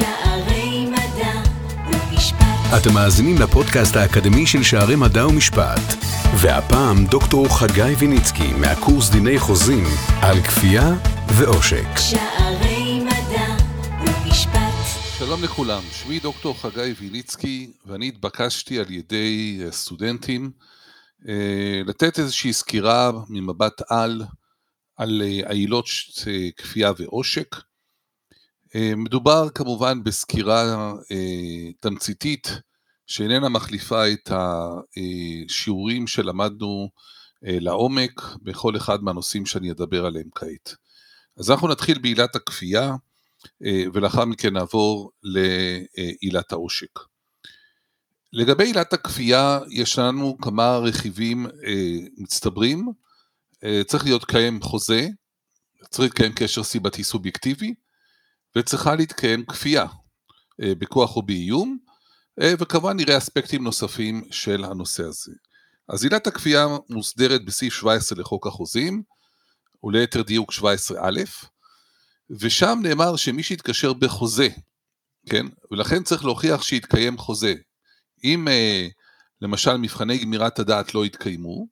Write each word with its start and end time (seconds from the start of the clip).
שערי 0.00 0.86
מדע 0.86 1.42
ומשפט. 1.86 2.80
אתם 2.82 2.94
מאזינים 2.94 3.36
לפודקאסט 3.38 3.96
האקדמי 3.96 4.46
של 4.46 4.62
שערי 4.62 4.96
מדע 4.96 5.26
ומשפט. 5.26 5.80
והפעם 6.40 7.06
דוקטור 7.06 7.58
חגי 7.58 7.94
ויניצקי 7.98 8.52
מהקורס 8.60 9.10
דיני 9.10 9.38
חוזים 9.38 9.84
על 10.22 10.36
כפייה 10.40 10.88
ועושק. 11.36 11.96
שערי 11.96 13.00
מדע 13.00 13.56
ומשפט. 14.00 14.74
שלום 15.18 15.42
לכולם, 15.42 15.82
שמי 15.92 16.18
דוקטור 16.18 16.60
חגי 16.60 16.94
ויניצקי 17.00 17.70
ואני 17.86 18.08
התבקשתי 18.08 18.78
על 18.78 18.90
ידי 18.90 19.60
אה, 19.64 19.72
סטודנטים 19.72 20.50
אה, 21.28 21.82
לתת 21.86 22.18
איזושהי 22.18 22.52
סקירה 22.52 23.10
ממבט 23.28 23.82
על 23.88 24.22
על 25.00 25.22
אה, 25.24 25.40
העילות 25.48 25.86
אה, 26.26 26.48
כפייה 26.56 26.92
ועושק. 26.98 27.56
אה, 28.76 28.92
מדובר 28.96 29.48
כמובן 29.54 30.04
בסקירה 30.04 30.92
תמציתית 31.80 32.48
שאיננה 33.06 33.48
מחליפה 33.48 34.12
את 34.12 34.30
השיעורים 34.32 36.06
שלמדנו 36.06 36.88
לעומק 37.42 38.22
בכל 38.42 38.76
אחד 38.76 39.02
מהנושאים 39.02 39.46
שאני 39.46 39.70
אדבר 39.70 40.06
עליהם 40.06 40.28
כעת. 40.34 40.74
אז 41.38 41.50
אנחנו 41.50 41.68
נתחיל 41.68 41.98
בעילת 41.98 42.36
הכפייה 42.36 42.94
ולאחר 43.92 44.24
מכן 44.24 44.52
נעבור 44.52 45.10
לעילת 45.22 46.52
העושק. 46.52 46.98
לגבי 48.32 48.64
עילת 48.64 48.92
הכפייה 48.92 49.58
יש 49.70 49.98
לנו 49.98 50.38
כמה 50.38 50.76
רכיבים 50.76 51.46
מצטברים 52.18 52.88
אה, 53.64 53.82
צריך 53.86 54.04
להיות 54.04 54.24
קיים 54.24 54.62
חוזה, 54.62 55.08
צריך 55.90 56.00
להתקיים 56.00 56.32
קשר 56.36 56.62
סיבתי 56.62 57.04
סובייקטיבי, 57.04 57.74
וצריכה 58.58 58.94
להתקיים 58.94 59.44
כפייה, 59.46 59.86
אה, 60.62 60.74
בכוח 60.78 61.16
או 61.16 61.22
באיום, 61.22 61.78
אה, 62.42 62.52
וכמובן 62.58 62.96
נראה 62.96 63.18
אספקטים 63.18 63.64
נוספים 63.64 64.24
של 64.30 64.64
הנושא 64.64 65.02
הזה. 65.02 65.32
אז 65.88 66.04
עילת 66.04 66.26
הכפייה 66.26 66.66
מוסדרת 66.88 67.44
בסעיף 67.44 67.74
17 67.74 68.20
לחוק 68.20 68.46
החוזים, 68.46 69.02
וליתר 69.84 70.22
דיוק 70.22 70.52
17א, 70.52 71.46
ושם 72.30 72.78
נאמר 72.82 73.16
שמי 73.16 73.42
שיתקשר 73.42 73.92
בחוזה, 73.92 74.48
כן, 75.26 75.46
ולכן 75.70 76.02
צריך 76.02 76.24
להוכיח 76.24 76.62
שיתקיים 76.62 77.18
חוזה. 77.18 77.54
אם 78.24 78.48
למשל 79.42 79.76
מבחני 79.76 80.18
גמירת 80.18 80.58
הדעת 80.58 80.94
לא 80.94 81.06
יתקיימו, 81.06 81.66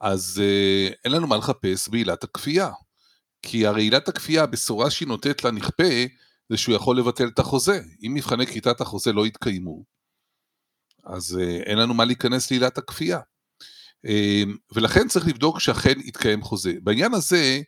אז 0.00 0.42
אה, 0.44 0.90
אין 1.04 1.12
לנו 1.12 1.26
מה 1.26 1.36
לחפש 1.36 1.88
בעילת 1.88 2.24
הכפייה. 2.24 2.70
כי 3.42 3.66
הרי 3.66 3.82
עילת 3.82 4.08
הכפייה, 4.08 4.42
הבשורה 4.42 4.90
שהיא 4.90 5.08
נותנת 5.08 5.44
לנכפה, 5.44 6.04
זה 6.48 6.56
שהוא 6.56 6.74
יכול 6.74 6.98
לבטל 6.98 7.28
את 7.28 7.38
החוזה. 7.38 7.80
אם 8.02 8.14
מבחני 8.14 8.46
כריתת 8.46 8.80
החוזה 8.80 9.12
לא 9.12 9.26
יתקיימו, 9.26 9.84
אז 11.04 11.38
אה, 11.40 11.56
אין 11.56 11.78
לנו 11.78 11.94
מה 11.94 12.04
להיכנס 12.04 12.50
לעילת 12.50 12.78
הכפייה. 12.78 13.20
אה, 14.06 14.42
ולכן 14.74 15.08
צריך 15.08 15.26
לבדוק 15.26 15.60
שאכן 15.60 16.00
יתקיים 16.00 16.42
חוזה. 16.42 16.72
בעניין 16.82 17.14
הזה, 17.14 17.60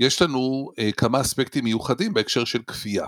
יש 0.00 0.22
לנו 0.22 0.70
אה, 0.78 0.92
כמה 0.92 1.20
אספקטים 1.20 1.64
מיוחדים 1.64 2.14
בהקשר 2.14 2.44
של 2.44 2.62
כפייה. 2.62 3.06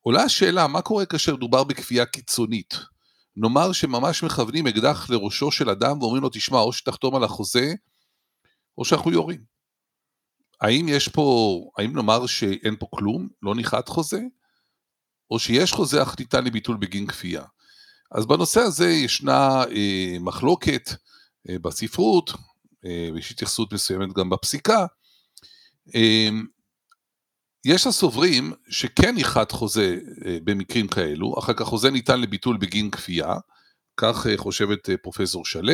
עולה 0.00 0.22
השאלה, 0.22 0.66
מה 0.66 0.82
קורה 0.82 1.06
כאשר 1.06 1.36
מדובר 1.36 1.64
בכפייה 1.64 2.06
קיצונית? 2.06 2.74
נאמר 3.36 3.72
שממש 3.72 4.22
מכוונים 4.22 4.66
אקדח 4.66 5.10
לראשו 5.10 5.50
של 5.50 5.70
אדם 5.70 6.02
ואומרים 6.02 6.22
לו, 6.22 6.28
תשמע, 6.32 6.58
או 6.58 6.72
שתחתום 6.72 7.16
על 7.16 7.24
החוזה, 7.24 7.74
או 8.78 8.84
שאנחנו 8.84 9.12
יורים. 9.12 9.40
האם 10.60 10.88
יש 10.88 11.08
פה, 11.08 11.60
האם 11.78 11.96
נאמר 11.96 12.26
שאין 12.26 12.76
פה 12.78 12.86
כלום, 12.90 13.28
לא 13.42 13.54
נכרת 13.54 13.88
חוזה, 13.88 14.20
או 15.30 15.38
שיש 15.38 15.72
חוזה 15.72 16.02
אך 16.02 16.16
ניתן 16.18 16.44
לביטול 16.44 16.76
בגין 16.76 17.06
כפייה? 17.06 17.44
אז 18.12 18.26
בנושא 18.26 18.60
הזה 18.60 18.88
ישנה 18.88 19.64
אה, 19.64 20.16
מחלוקת 20.20 20.90
אה, 21.48 21.58
בספרות, 21.58 22.30
אה, 22.86 23.08
ויש 23.14 23.30
התייחסות 23.30 23.72
מסוימת 23.72 24.12
גם 24.12 24.30
בפסיקה. 24.30 24.86
אה, 25.94 26.28
יש 27.64 27.86
הסוברים 27.86 28.52
שכן 28.68 29.14
נכרת 29.16 29.52
חוזה 29.52 29.98
אה, 30.26 30.38
במקרים 30.44 30.88
כאלו, 30.88 31.38
אחר 31.38 31.52
כך 31.52 31.64
חוזה 31.64 31.90
ניתן 31.90 32.20
לביטול 32.20 32.56
בגין 32.56 32.90
כפייה, 32.90 33.34
כך 33.96 34.26
אה, 34.26 34.36
חושבת 34.36 34.90
אה, 34.90 34.96
פרופסור 34.96 35.44
שלו, 35.44 35.72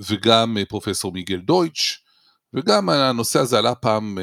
וגם 0.00 0.56
פרופסור 0.68 1.12
מיגל 1.12 1.40
דויטש, 1.40 2.05
וגם 2.54 2.88
הנושא 2.88 3.38
הזה 3.38 3.58
עלה 3.58 3.74
פעם 3.74 4.18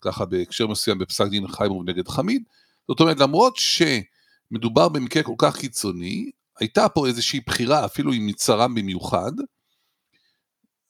ככה 0.00 0.24
בהקשר 0.24 0.66
מסוים 0.66 0.98
בפסק 0.98 1.26
דין 1.26 1.48
חיימוב 1.48 1.88
נגד 1.88 2.08
חמיד, 2.08 2.42
זאת 2.88 3.00
אומרת 3.00 3.20
למרות 3.20 3.56
שמדובר 3.56 4.88
במקרה 4.88 5.22
כל 5.22 5.34
כך 5.38 5.56
קיצוני, 5.56 6.30
הייתה 6.60 6.88
פה 6.88 7.06
איזושהי 7.06 7.40
בחירה 7.46 7.84
אפילו 7.84 8.12
אם 8.12 8.26
מצרם 8.26 8.74
במיוחד, 8.74 9.32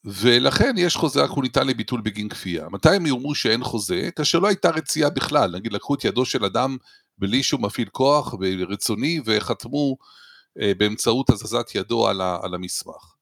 ולכן 0.05 0.75
יש 0.78 0.97
חוזה 0.97 1.22
רק 1.22 1.31
הוא 1.31 1.43
ניתן 1.43 1.66
לביטול 1.66 2.00
בגין 2.00 2.28
כפייה. 2.28 2.69
מתי 2.69 2.88
הם 2.88 3.06
יאמרו 3.06 3.34
שאין 3.34 3.65
חוזה? 3.65 4.09
כאשר 4.16 4.38
לא 4.38 4.49
הייתה 4.49 4.71
רצייה 4.71 5.11
בכלל, 5.11 5.50
נגיד 5.56 5.72
לקחו 5.72 5.94
את 5.94 6.05
ידו 6.05 6.25
של 6.25 6.44
אדם 6.44 6.76
בלי 7.19 7.43
שהוא 7.43 7.61
מפעיל 7.61 7.88
כוח 7.88 8.34
ורצוני 8.41 9.21
וחתמו 9.25 9.97
אה, 10.61 10.72
באמצעות 10.78 11.31
הזזת 11.31 11.75
ידו 11.75 12.09
על 12.09 12.55
המסמך. 12.55 13.14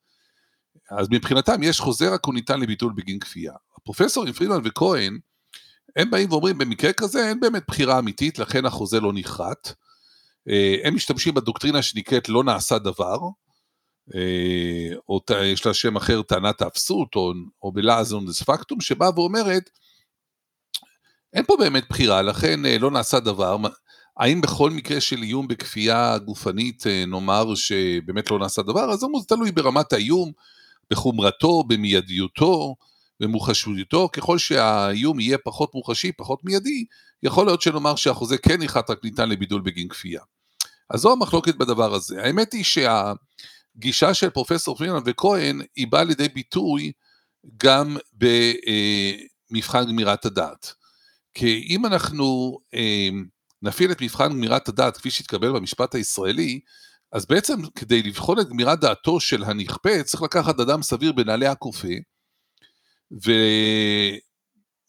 אז 0.98 1.06
מבחינתם 1.10 1.62
יש 1.62 1.80
חוזה 1.80 2.14
רק 2.14 2.24
הוא 2.24 2.34
ניתן 2.34 2.60
לביטול 2.60 2.92
בגין 2.96 3.18
כפייה. 3.18 3.52
הפרופסורים 3.76 4.32
פרידמן 4.32 4.60
וכהן, 4.64 5.18
הם 5.96 6.10
באים 6.10 6.32
ואומרים 6.32 6.58
במקרה 6.58 6.92
כזה 6.92 7.28
אין 7.28 7.40
באמת 7.40 7.62
בחירה 7.68 7.98
אמיתית, 7.98 8.38
לכן 8.38 8.66
החוזה 8.66 9.00
לא 9.00 9.12
נכרת. 9.12 9.74
אה, 10.48 10.76
הם 10.84 10.94
משתמשים 10.94 11.34
בדוקטרינה 11.34 11.82
שנקראת 11.82 12.28
לא 12.28 12.44
נעשה 12.44 12.78
דבר, 12.78 13.18
אה, 14.14 14.96
או 15.08 15.20
יש 15.44 15.66
לה 15.66 15.74
שם 15.74 15.96
אחר, 15.96 16.22
טענת 16.22 16.62
האפסות, 16.62 17.14
או, 17.16 17.32
או 17.62 17.72
בלעז 17.72 18.12
אונדס 18.12 18.42
פקטום, 18.42 18.80
שבאה 18.80 19.10
ואומרת, 19.14 19.70
אין 21.32 21.44
פה 21.44 21.56
באמת 21.58 21.84
בחירה, 21.90 22.22
לכן 22.22 22.66
אה, 22.66 22.78
לא 22.78 22.90
נעשה 22.90 23.20
דבר. 23.20 23.56
האם 24.16 24.40
בכל 24.40 24.70
מקרה 24.70 25.00
של 25.00 25.22
איום 25.22 25.48
בכפייה 25.48 26.18
גופנית 26.18 26.84
נאמר 27.06 27.54
שבאמת 27.54 28.30
לא 28.30 28.38
נעשה 28.38 28.62
דבר? 28.62 28.90
אז 28.90 29.00
זה 29.00 29.06
תלוי 29.28 29.52
ברמת 29.52 29.92
האיום, 29.92 30.32
בחומרתו, 30.90 31.62
במיידיותו, 31.64 32.76
במוחשיותו. 33.20 34.08
ככל 34.12 34.38
שהאיום 34.38 35.20
יהיה 35.20 35.38
פחות 35.44 35.74
מוחשי, 35.74 36.12
פחות 36.12 36.44
מיידי, 36.44 36.84
יכול 37.22 37.46
להיות 37.46 37.62
שנאמר 37.62 37.96
שהחוזה 37.96 38.38
כן 38.38 38.62
נחת 38.62 38.90
רק 38.90 39.04
ניתן 39.04 39.28
לבידול 39.28 39.60
בגין 39.60 39.88
כפייה. 39.88 40.20
אז 40.90 41.00
זו 41.00 41.12
המחלוקת 41.12 41.54
בדבר 41.54 41.94
הזה. 41.94 42.22
האמת 42.22 42.52
היא 42.52 42.64
שה... 42.64 43.12
גישה 43.76 44.14
של 44.14 44.30
פרופסור 44.30 44.76
פרימן 44.76 45.00
וכהן 45.04 45.62
היא 45.76 45.86
באה 45.88 46.04
לידי 46.04 46.28
ביטוי 46.28 46.92
גם 47.56 47.96
במבחן 49.50 49.84
גמירת 49.86 50.26
הדעת. 50.26 50.74
כי 51.34 51.66
אם 51.68 51.86
אנחנו 51.86 52.58
אה, 52.74 53.08
נפעיל 53.62 53.92
את 53.92 54.02
מבחן 54.02 54.28
גמירת 54.28 54.68
הדעת 54.68 54.96
כפי 54.96 55.10
שהתקבל 55.10 55.52
במשפט 55.52 55.94
הישראלי, 55.94 56.60
אז 57.12 57.26
בעצם 57.26 57.54
כדי 57.74 58.02
לבחון 58.02 58.40
את 58.40 58.48
גמירת 58.48 58.80
דעתו 58.80 59.20
של 59.20 59.44
הנכפה 59.44 60.02
צריך 60.02 60.22
לקחת 60.22 60.60
אדם 60.60 60.82
סביר 60.82 61.12
בנעלי 61.12 61.46
הכופה 61.46 61.88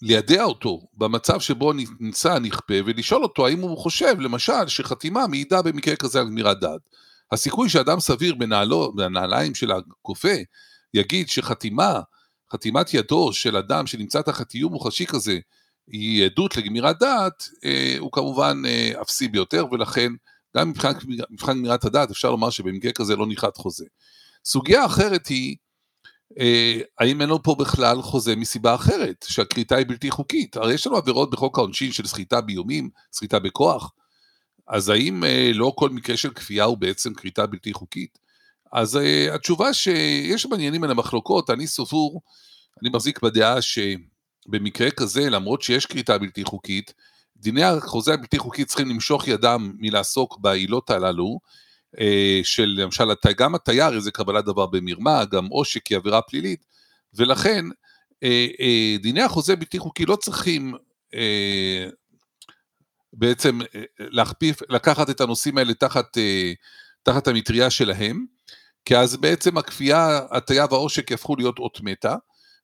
וליידע 0.01 0.43
אותו 0.43 0.81
במצב 0.93 1.39
שבו 1.39 1.73
נמצא 1.99 2.33
הנכפה 2.33 2.73
ולשאול 2.85 3.23
אותו 3.23 3.47
האם 3.47 3.59
הוא 3.59 3.77
חושב 3.77 4.19
למשל 4.19 4.67
שחתימה 4.67 5.27
מעידה 5.27 5.61
במקרה 5.61 5.95
כזה 5.95 6.19
על 6.19 6.25
גמירת 6.25 6.59
דעת. 6.59 6.81
הסיכוי 7.31 7.69
שאדם 7.69 7.99
סביר 7.99 8.35
בנעלו, 8.35 8.93
בנעליים 8.95 9.55
של 9.55 9.71
הכופה 9.71 10.33
יגיד 10.93 11.29
שחתימה, 11.29 11.99
חתימת 12.53 12.93
ידו 12.93 13.33
של 13.33 13.57
אדם 13.57 13.87
שנמצא 13.87 14.21
תחת 14.21 14.53
איום 14.53 14.73
מוחשי 14.73 15.05
כזה, 15.05 15.39
היא 15.87 16.25
עדות 16.25 16.57
לגמירת 16.57 16.99
דעת, 16.99 17.49
אה, 17.65 17.95
הוא 17.99 18.11
כמובן 18.11 18.61
אה, 18.65 19.01
אפסי 19.01 19.27
ביותר, 19.27 19.65
ולכן 19.71 20.11
גם 20.57 20.69
מבחינת 20.69 21.03
גמירת 21.47 21.85
הדעת 21.85 22.11
אפשר 22.11 22.31
לומר 22.31 22.49
שבמקרה 22.49 22.91
כזה 22.91 23.15
לא 23.15 23.27
נכרת 23.27 23.57
חוזה. 23.57 23.85
סוגיה 24.45 24.85
אחרת 24.85 25.27
היא, 25.27 25.55
אה, 26.39 26.79
האם 26.99 27.21
אין 27.21 27.29
לו 27.29 27.43
פה 27.43 27.55
בכלל 27.59 28.01
חוזה 28.01 28.35
מסיבה 28.35 28.75
אחרת, 28.75 29.25
שהכריתה 29.29 29.75
היא 29.75 29.85
בלתי 29.87 30.11
חוקית? 30.11 30.57
הרי 30.57 30.73
יש 30.73 30.87
לנו 30.87 30.97
עבירות 30.97 31.29
בחוק 31.31 31.57
העונשין 31.57 31.91
של 31.91 32.07
סחיטה 32.07 32.41
באיומים, 32.41 32.89
סחיטה 33.13 33.39
בכוח, 33.39 33.91
אז 34.67 34.89
האם 34.89 35.23
אה, 35.23 35.51
לא 35.53 35.73
כל 35.75 35.89
מקרה 35.89 36.17
של 36.17 36.29
כפייה 36.29 36.63
הוא 36.63 36.77
בעצם 36.77 37.13
כריתה 37.13 37.45
בלתי 37.45 37.73
חוקית? 37.73 38.19
אז 38.71 38.97
אה, 38.97 39.35
התשובה 39.35 39.73
שיש 39.73 40.45
בעניינים 40.45 40.81
מן 40.81 40.89
המחלוקות, 40.89 41.49
אני 41.49 41.67
סבור, 41.67 42.21
אני 42.81 42.89
מחזיק 42.89 43.21
בדעה 43.21 43.57
שבמקרה 43.61 44.91
כזה, 44.91 45.29
למרות 45.29 45.61
שיש 45.61 45.85
כריתה 45.85 46.17
בלתי 46.17 46.43
חוקית, 46.43 46.93
דיני 47.43 47.63
החוזה 47.63 48.13
הבלתי 48.13 48.39
חוקי 48.39 48.65
צריכים 48.65 48.89
למשוך 48.89 49.27
ידם 49.27 49.73
מלעסוק 49.77 50.37
בעילות 50.41 50.89
הללו, 50.89 51.39
אה, 51.99 52.39
של 52.43 52.75
למשל 52.77 53.03
גם 53.37 53.55
התייר 53.55 53.95
איזה 53.95 54.11
קבלת 54.11 54.45
דבר 54.45 54.65
במרמה, 54.65 55.25
גם 55.25 55.45
עושק 55.45 55.87
היא 55.87 55.97
עבירה 55.97 56.21
פלילית, 56.21 56.65
ולכן 57.13 57.65
דיני 59.01 59.21
החוזה 59.21 59.53
הבלתי 59.53 59.79
חוקי 59.79 60.05
לא 60.05 60.15
צריכים 60.15 60.73
בעצם 63.13 63.59
אה, 63.75 63.83
להכפיף, 63.99 64.57
לקחת 64.69 65.09
את 65.09 65.21
הנושאים 65.21 65.57
האלה 65.57 65.73
תחת, 65.73 66.17
אה, 66.17 66.53
תחת 67.03 67.27
המטריה 67.27 67.69
שלהם, 67.69 68.25
כי 68.85 68.97
אז 68.97 69.17
בעצם 69.17 69.57
הכפייה, 69.57 70.19
הטיה 70.31 70.65
והעושק 70.71 71.11
יהפכו 71.11 71.35
להיות 71.35 71.59
אות 71.59 71.81
מתה, 71.81 72.15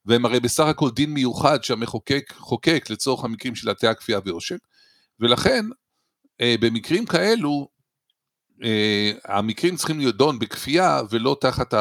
והם 0.06 0.25
הרי 0.25 0.40
בסך 0.40 0.64
הכל 0.64 0.90
דין 0.92 1.14
מיוחד 1.14 1.64
שהמחוקק 1.64 2.34
חוקק 2.38 2.86
לצורך 2.90 3.24
המקרים 3.24 3.56
של 3.56 3.70
הטיה, 3.70 3.94
כפייה 3.94 4.20
ועושק, 4.25 4.58
ולכן 5.19 5.66
אה, 6.42 6.56
במקרים 6.60 7.06
כאלו, 7.06 7.80
המקרים 9.25 9.75
צריכים 9.75 10.00
להיות 10.00 10.18
דון 10.18 10.39
בכפייה 10.39 11.01
ולא 11.10 11.38
תחת 11.42 11.74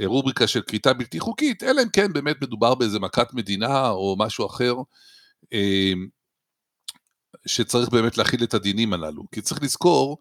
הרובריקה 0.00 0.46
של 0.46 0.62
כריתה 0.62 0.92
בלתי 0.92 1.20
חוקית, 1.20 1.62
אלא 1.62 1.82
אם 1.82 1.88
כן 1.88 2.12
באמת 2.12 2.42
מדובר 2.42 2.74
באיזה 2.74 2.98
מכת 2.98 3.34
מדינה 3.34 3.88
או 3.88 4.16
משהו 4.18 4.46
אחר, 4.46 4.74
שצריך 7.46 7.88
באמת 7.88 8.18
להכיל 8.18 8.44
את 8.44 8.54
הדינים 8.54 8.92
הללו. 8.92 9.22
כי 9.32 9.40
צריך 9.40 9.62
לזכור 9.62 10.18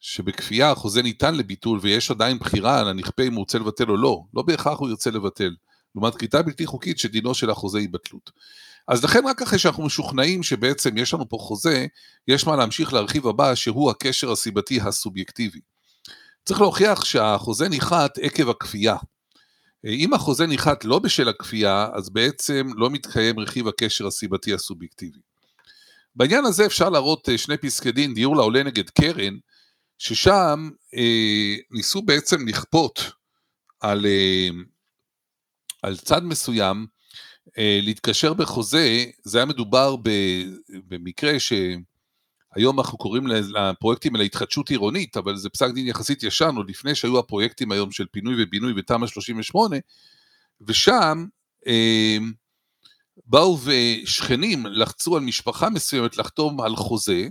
שבכפייה 0.00 0.70
החוזה 0.70 1.02
ניתן 1.02 1.34
לביטול 1.34 1.78
ויש 1.82 2.10
עדיין 2.10 2.38
בחירה 2.38 2.80
על 2.80 2.88
הנכפה 2.88 3.22
אם 3.22 3.32
הוא 3.32 3.40
רוצה 3.40 3.58
לבטל 3.58 3.90
או 3.90 3.96
לא, 3.96 4.22
לא 4.34 4.42
בהכרח 4.42 4.78
הוא 4.78 4.88
ירצה 4.88 5.10
לבטל. 5.10 5.54
לעומת 5.94 6.14
כריתה 6.14 6.42
בלתי 6.42 6.66
חוקית 6.66 6.98
שדינו 6.98 7.34
של 7.34 7.50
החוזה 7.50 7.78
היא 7.78 7.88
בטלות. 7.90 8.30
אז 8.88 9.04
לכן 9.04 9.26
רק 9.26 9.42
אחרי 9.42 9.58
שאנחנו 9.58 9.86
משוכנעים 9.86 10.42
שבעצם 10.42 10.98
יש 10.98 11.14
לנו 11.14 11.28
פה 11.28 11.36
חוזה, 11.40 11.86
יש 12.28 12.46
מה 12.46 12.56
להמשיך 12.56 12.92
לרכיב 12.92 13.26
הבא 13.26 13.54
שהוא 13.54 13.90
הקשר 13.90 14.32
הסיבתי 14.32 14.80
הסובייקטיבי. 14.80 15.60
צריך 16.44 16.60
להוכיח 16.60 17.04
שהחוזה 17.04 17.68
ניחת 17.68 18.18
עקב 18.18 18.50
הכפייה. 18.50 18.96
אם 19.84 20.14
החוזה 20.14 20.46
ניחת 20.46 20.84
לא 20.84 20.98
בשל 20.98 21.28
הכפייה, 21.28 21.88
אז 21.94 22.10
בעצם 22.10 22.66
לא 22.76 22.90
מתקיים 22.90 23.40
רכיב 23.40 23.68
הקשר 23.68 24.06
הסיבתי 24.06 24.54
הסובייקטיבי. 24.54 25.18
בעניין 26.16 26.44
הזה 26.44 26.66
אפשר 26.66 26.90
להראות 26.90 27.28
אה, 27.28 27.38
שני 27.38 27.56
פסקי 27.56 27.92
דין, 27.92 28.14
דיור 28.14 28.36
לעולה 28.36 28.62
נגד 28.62 28.90
קרן, 28.90 29.36
ששם 29.98 30.70
אה, 30.94 31.54
ניסו 31.70 32.02
בעצם 32.02 32.48
לכפות 32.48 33.12
על, 33.80 34.06
אה, 34.06 34.48
על 35.82 35.96
צד 35.96 36.24
מסוים 36.24 36.86
להתקשר 37.58 38.34
בחוזה, 38.34 39.04
זה 39.22 39.38
היה 39.38 39.44
מדובר 39.44 39.96
במקרה 40.88 41.32
שהיום 41.40 42.80
אנחנו 42.80 42.98
קוראים 42.98 43.26
לפרויקטים 43.26 44.14
האלה 44.14 44.24
התחדשות 44.24 44.70
עירונית, 44.70 45.16
אבל 45.16 45.36
זה 45.36 45.50
פסק 45.50 45.70
דין 45.74 45.86
יחסית 45.86 46.22
ישן, 46.22 46.54
עוד 46.56 46.70
לפני 46.70 46.94
שהיו 46.94 47.18
הפרויקטים 47.18 47.72
היום 47.72 47.92
של 47.92 48.06
פינוי 48.10 48.42
ובינוי 48.42 48.74
בתמ"א 48.74 49.06
38, 49.06 49.76
ושם 50.60 51.26
אה, 51.66 52.18
באו 53.26 53.58
ושכנים 53.64 54.66
לחצו 54.66 55.16
על 55.16 55.22
משפחה 55.22 55.70
מסוימת 55.70 56.16
לחתום 56.16 56.60
על 56.60 56.76
חוזה, 56.76 57.28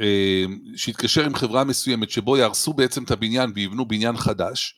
אה, 0.00 0.44
שהתקשר 0.76 1.24
עם 1.24 1.34
חברה 1.34 1.64
מסוימת 1.64 2.10
שבו 2.10 2.36
יהרסו 2.36 2.72
בעצם 2.72 3.04
את 3.04 3.10
הבניין 3.10 3.52
ויבנו 3.54 3.88
בניין 3.88 4.16
חדש, 4.16 4.74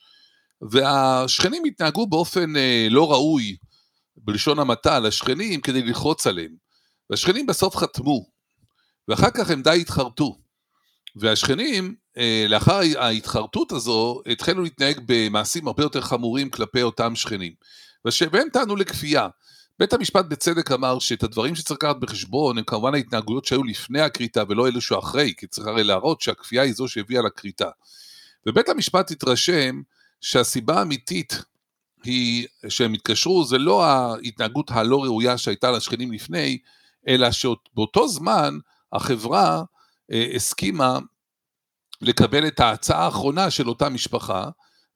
והשכנים 0.70 1.62
התנהגו 1.64 2.06
באופן 2.06 2.56
אה, 2.56 2.86
לא 2.90 3.12
ראוי, 3.12 3.56
בלשון 4.16 4.58
המעטה, 4.58 5.00
לשכנים 5.00 5.60
כדי 5.60 5.82
ללחוץ 5.82 6.26
עליהם. 6.26 6.56
והשכנים 7.10 7.46
בסוף 7.46 7.76
חתמו, 7.76 8.26
ואחר 9.08 9.30
כך 9.30 9.50
הם 9.50 9.62
די 9.62 9.80
התחרטו. 9.80 10.38
והשכנים, 11.16 11.94
אה, 12.18 12.46
לאחר 12.48 12.80
ההתחרטות 12.98 13.72
הזו, 13.72 14.22
התחלו 14.26 14.62
להתנהג 14.62 15.00
במעשים 15.06 15.66
הרבה 15.66 15.82
יותר 15.82 16.00
חמורים 16.00 16.50
כלפי 16.50 16.82
אותם 16.82 17.16
שכנים. 17.16 17.52
והם 18.32 18.48
טענו 18.52 18.76
לכפייה. 18.76 19.28
בית 19.78 19.92
המשפט 19.92 20.24
בצדק 20.24 20.72
אמר 20.72 20.98
שאת 20.98 21.22
הדברים 21.22 21.54
שצריך 21.54 21.78
לקחת 21.82 21.96
בחשבון 21.96 22.58
הם 22.58 22.64
כמובן 22.64 22.94
ההתנהגויות 22.94 23.44
שהיו 23.44 23.64
לפני 23.64 24.00
הכריתה 24.00 24.42
ולא 24.48 24.68
אלו 24.68 24.80
שאחרי, 24.80 25.34
כי 25.36 25.46
צריך 25.46 25.66
הרי 25.66 25.84
להראות 25.84 26.20
שהכפייה 26.20 26.62
היא 26.62 26.72
זו 26.72 26.88
שהביאה 26.88 27.22
לכריתה. 27.22 27.68
ובית 28.46 28.68
המשפט 28.68 29.10
התרשם 29.10 29.82
שהסיבה 30.20 30.78
האמיתית 30.78 31.42
היא 32.06 32.46
שהם 32.68 32.92
התקשרו 32.92 33.44
זה 33.44 33.58
לא 33.58 33.84
ההתנהגות 33.84 34.70
הלא 34.70 35.04
ראויה 35.04 35.38
שהייתה 35.38 35.70
לשכנים 35.70 36.12
לפני, 36.12 36.58
אלא 37.08 37.30
שבאותו 37.30 38.08
זמן 38.08 38.58
החברה 38.92 39.62
אה, 40.12 40.26
הסכימה 40.34 40.98
לקבל 42.00 42.46
את 42.46 42.60
ההצעה 42.60 43.04
האחרונה 43.04 43.50
של 43.50 43.68
אותה 43.68 43.88
משפחה, 43.88 44.48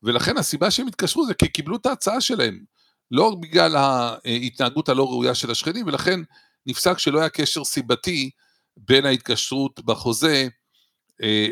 ולכן 0.02 0.36
הסיבה 0.36 0.70
שהם 0.70 0.86
התקשרו 0.86 1.26
זה 1.26 1.34
כי 1.34 1.48
קיבלו 1.48 1.76
את 1.76 1.86
ההצעה 1.86 2.20
שלהם. 2.20 2.64
לא 3.10 3.28
רק 3.28 3.38
בגלל 3.38 3.76
ההתנהגות 3.76 4.88
הלא 4.88 5.08
ראויה 5.08 5.34
של 5.34 5.50
השכנים, 5.50 5.86
ולכן 5.86 6.20
נפסק 6.66 6.98
שלא 6.98 7.20
היה 7.20 7.28
קשר 7.28 7.64
סיבתי 7.64 8.30
בין 8.76 9.06
ההתקשרות 9.06 9.80
בחוזה 9.84 10.48
אה, 11.22 11.48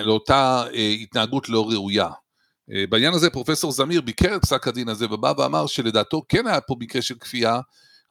לאותה 0.00 0.64
אה, 0.74 0.88
התנהגות 0.88 1.48
לא 1.48 1.70
ראויה. 1.70 2.08
אה, 2.72 2.84
בעניין 2.88 3.14
הזה 3.14 3.30
פרופסור 3.30 3.72
זמיר 3.72 4.00
ביקר 4.00 4.36
את 4.36 4.42
פסק 4.42 4.68
הדין 4.68 4.88
הזה 4.88 5.06
ובא 5.10 5.32
ואמר 5.38 5.66
שלדעתו 5.66 6.22
כן 6.28 6.46
היה 6.46 6.60
פה 6.60 6.76
מקרה 6.80 7.02
של 7.02 7.14
כפייה, 7.14 7.60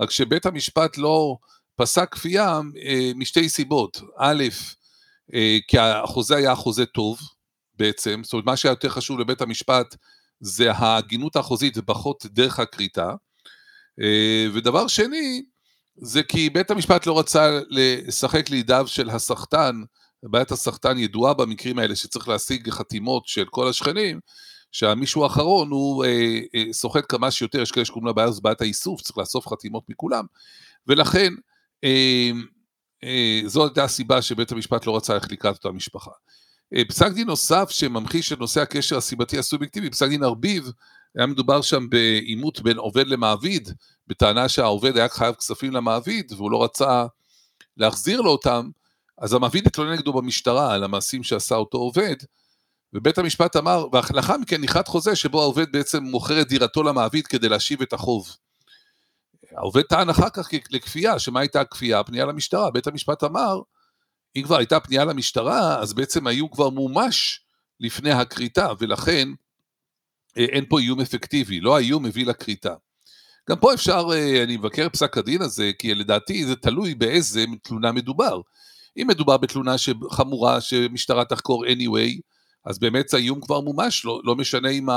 רק 0.01 0.11
שבית 0.11 0.45
המשפט 0.45 0.97
לא 0.97 1.37
פסק 1.75 2.07
כפייה 2.11 2.61
משתי 3.15 3.49
סיבות. 3.49 4.01
א', 4.17 4.43
כי 5.67 5.77
החוזה 5.79 6.35
היה 6.35 6.55
חוזה 6.55 6.85
טוב 6.85 7.19
בעצם, 7.77 8.21
זאת 8.23 8.33
אומרת 8.33 8.45
מה 8.45 8.57
שהיה 8.57 8.71
יותר 8.71 8.89
חשוב 8.89 9.19
לבית 9.19 9.41
המשפט 9.41 9.95
זה 10.39 10.71
ההגינות 10.71 11.35
החוזית 11.35 11.77
ופחות 11.77 12.25
דרך 12.25 12.59
הכריתה. 12.59 13.09
אה, 14.01 14.45
ודבר 14.53 14.87
שני, 14.87 15.43
זה 15.95 16.23
כי 16.23 16.49
בית 16.49 16.71
המשפט 16.71 17.05
לא 17.05 17.19
רצה 17.19 17.59
לשחק 17.69 18.49
לידיו 18.49 18.87
של 18.87 19.09
הסחטן, 19.09 19.81
בעיית 20.23 20.51
הסחטן 20.51 20.97
ידועה 20.97 21.33
במקרים 21.33 21.79
האלה 21.79 21.95
שצריך 21.95 22.27
להשיג 22.27 22.69
חתימות 22.69 23.27
של 23.27 23.45
כל 23.45 23.67
השכנים, 23.67 24.19
שהמישהו 24.71 25.23
האחרון 25.23 25.71
הוא 25.71 26.05
אה, 26.05 26.39
אה, 26.55 26.73
סוחט 26.73 27.03
כמה 27.09 27.31
שיותר, 27.31 27.61
יש 27.61 27.71
כאלה 27.71 27.85
שקוראים 27.85 28.07
לבעיה 28.07 28.27
הזאת 28.27 28.43
בעיית 28.43 28.61
האיסוף, 28.61 29.01
צריך 29.01 29.17
לאסוף 29.17 29.47
חתימות 29.47 29.83
מכולם, 29.89 30.25
ולכן 30.87 31.33
אה, 31.83 32.31
אה, 33.03 33.41
זו 33.45 33.65
הייתה 33.65 33.83
הסיבה 33.83 34.21
שבית 34.21 34.51
המשפט 34.51 34.85
לא 34.85 34.97
רצה 34.97 35.13
ללכת 35.13 35.31
לקראת 35.31 35.55
אותה 35.55 35.71
משפחה. 35.71 36.11
אה, 36.75 36.81
פסק 36.87 37.11
דין 37.11 37.27
נוסף 37.27 37.69
שממחיש 37.69 38.33
את 38.33 38.39
נושא 38.39 38.61
הקשר 38.61 38.97
הסיבתי 38.97 39.37
הסובייקטיבי, 39.37 39.89
פסק 39.89 40.07
דין 40.07 40.23
ארביב, 40.23 40.71
היה 41.17 41.25
מדובר 41.25 41.61
שם 41.61 41.89
בעימות 41.89 42.61
בין 42.61 42.77
עובד 42.77 43.07
למעביד, 43.07 43.69
בטענה 44.07 44.49
שהעובד 44.49 44.97
היה 44.97 45.09
חייב 45.09 45.35
כספים 45.35 45.71
למעביד 45.71 46.31
והוא 46.31 46.51
לא 46.51 46.63
רצה 46.63 47.05
להחזיר 47.77 48.21
לו 48.21 48.31
אותם, 48.31 48.69
אז 49.17 49.33
המעביד 49.33 49.67
התלונן 49.67 49.93
נגדו 49.93 50.13
במשטרה 50.13 50.73
על 50.73 50.83
המעשים 50.83 51.23
שעשה 51.23 51.55
אותו 51.55 51.77
עובד, 51.77 52.15
ובית 52.93 53.17
המשפט 53.17 53.55
אמר, 53.55 53.85
ולאחר 53.91 54.37
מכן 54.37 54.61
נכרת 54.61 54.87
חוזה 54.87 55.15
שבו 55.15 55.41
העובד 55.41 55.71
בעצם 55.71 56.03
מוכר 56.03 56.41
את 56.41 56.47
דירתו 56.47 56.83
למעביד 56.83 57.27
כדי 57.27 57.49
להשיב 57.49 57.81
את 57.81 57.93
החוב. 57.93 58.35
העובד 59.51 59.81
טען 59.81 60.09
אחר 60.09 60.29
כך 60.29 60.49
לכפייה, 60.69 61.19
שמה 61.19 61.39
הייתה 61.39 61.61
הכפייה? 61.61 61.99
הפנייה 61.99 62.25
למשטרה. 62.25 62.71
בית 62.71 62.87
המשפט 62.87 63.23
אמר, 63.23 63.61
אם 64.35 64.41
כבר 64.43 64.57
הייתה 64.57 64.79
פנייה 64.79 65.05
למשטרה, 65.05 65.79
אז 65.79 65.93
בעצם 65.93 66.27
היו 66.27 66.51
כבר 66.51 66.69
מומש 66.69 67.41
לפני 67.79 68.11
הכריתה, 68.11 68.67
ולכן 68.79 69.29
אה, 70.37 70.45
אין 70.45 70.65
פה 70.69 70.79
איום 70.79 71.01
אפקטיבי, 71.01 71.59
לא 71.59 71.75
האיום 71.75 72.03
מביא 72.03 72.25
לכריתה. 72.25 72.73
גם 73.49 73.59
פה 73.59 73.73
אפשר, 73.73 74.07
אה, 74.13 74.43
אני 74.43 74.57
מבקר 74.57 74.89
פסק 74.89 75.17
הדין 75.17 75.41
הזה, 75.41 75.71
כי 75.79 75.95
לדעתי 75.95 76.45
זה 76.45 76.55
תלוי 76.55 76.95
באיזה 76.95 77.45
תלונה 77.63 77.91
מדובר. 77.91 78.41
אם 78.97 79.07
מדובר 79.07 79.37
בתלונה 79.37 79.75
חמורה 80.11 80.61
שמשטרה 80.61 81.25
תחקור 81.25 81.65
anyway, 81.65 82.19
אז 82.65 82.79
באמת 82.79 83.13
האיום 83.13 83.41
כבר 83.41 83.61
מומש, 83.61 84.05
לא, 84.05 84.21
לא 84.23 84.35
משנה 84.35 84.69
אם, 84.69 84.89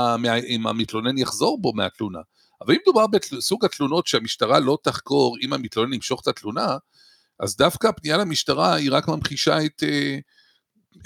אם 0.47 0.67
המתלונן 0.67 1.17
יחזור 1.17 1.61
בו 1.61 1.73
מהתלונה. 1.73 2.19
אבל 2.61 2.73
אם 2.73 2.79
מדובר 2.81 3.05
בסוג 3.07 3.65
התלונות 3.65 4.07
שהמשטרה 4.07 4.59
לא 4.59 4.77
תחקור 4.83 5.37
אם 5.41 5.53
המתלונן 5.53 5.93
ימשוך 5.93 6.21
את 6.21 6.27
התלונה, 6.27 6.77
אז 7.39 7.57
דווקא 7.57 7.87
הפנייה 7.87 8.17
למשטרה 8.17 8.73
היא 8.73 8.91
רק 8.91 9.07
ממחישה 9.07 9.65
את, 9.65 9.83
אה, 9.83 10.17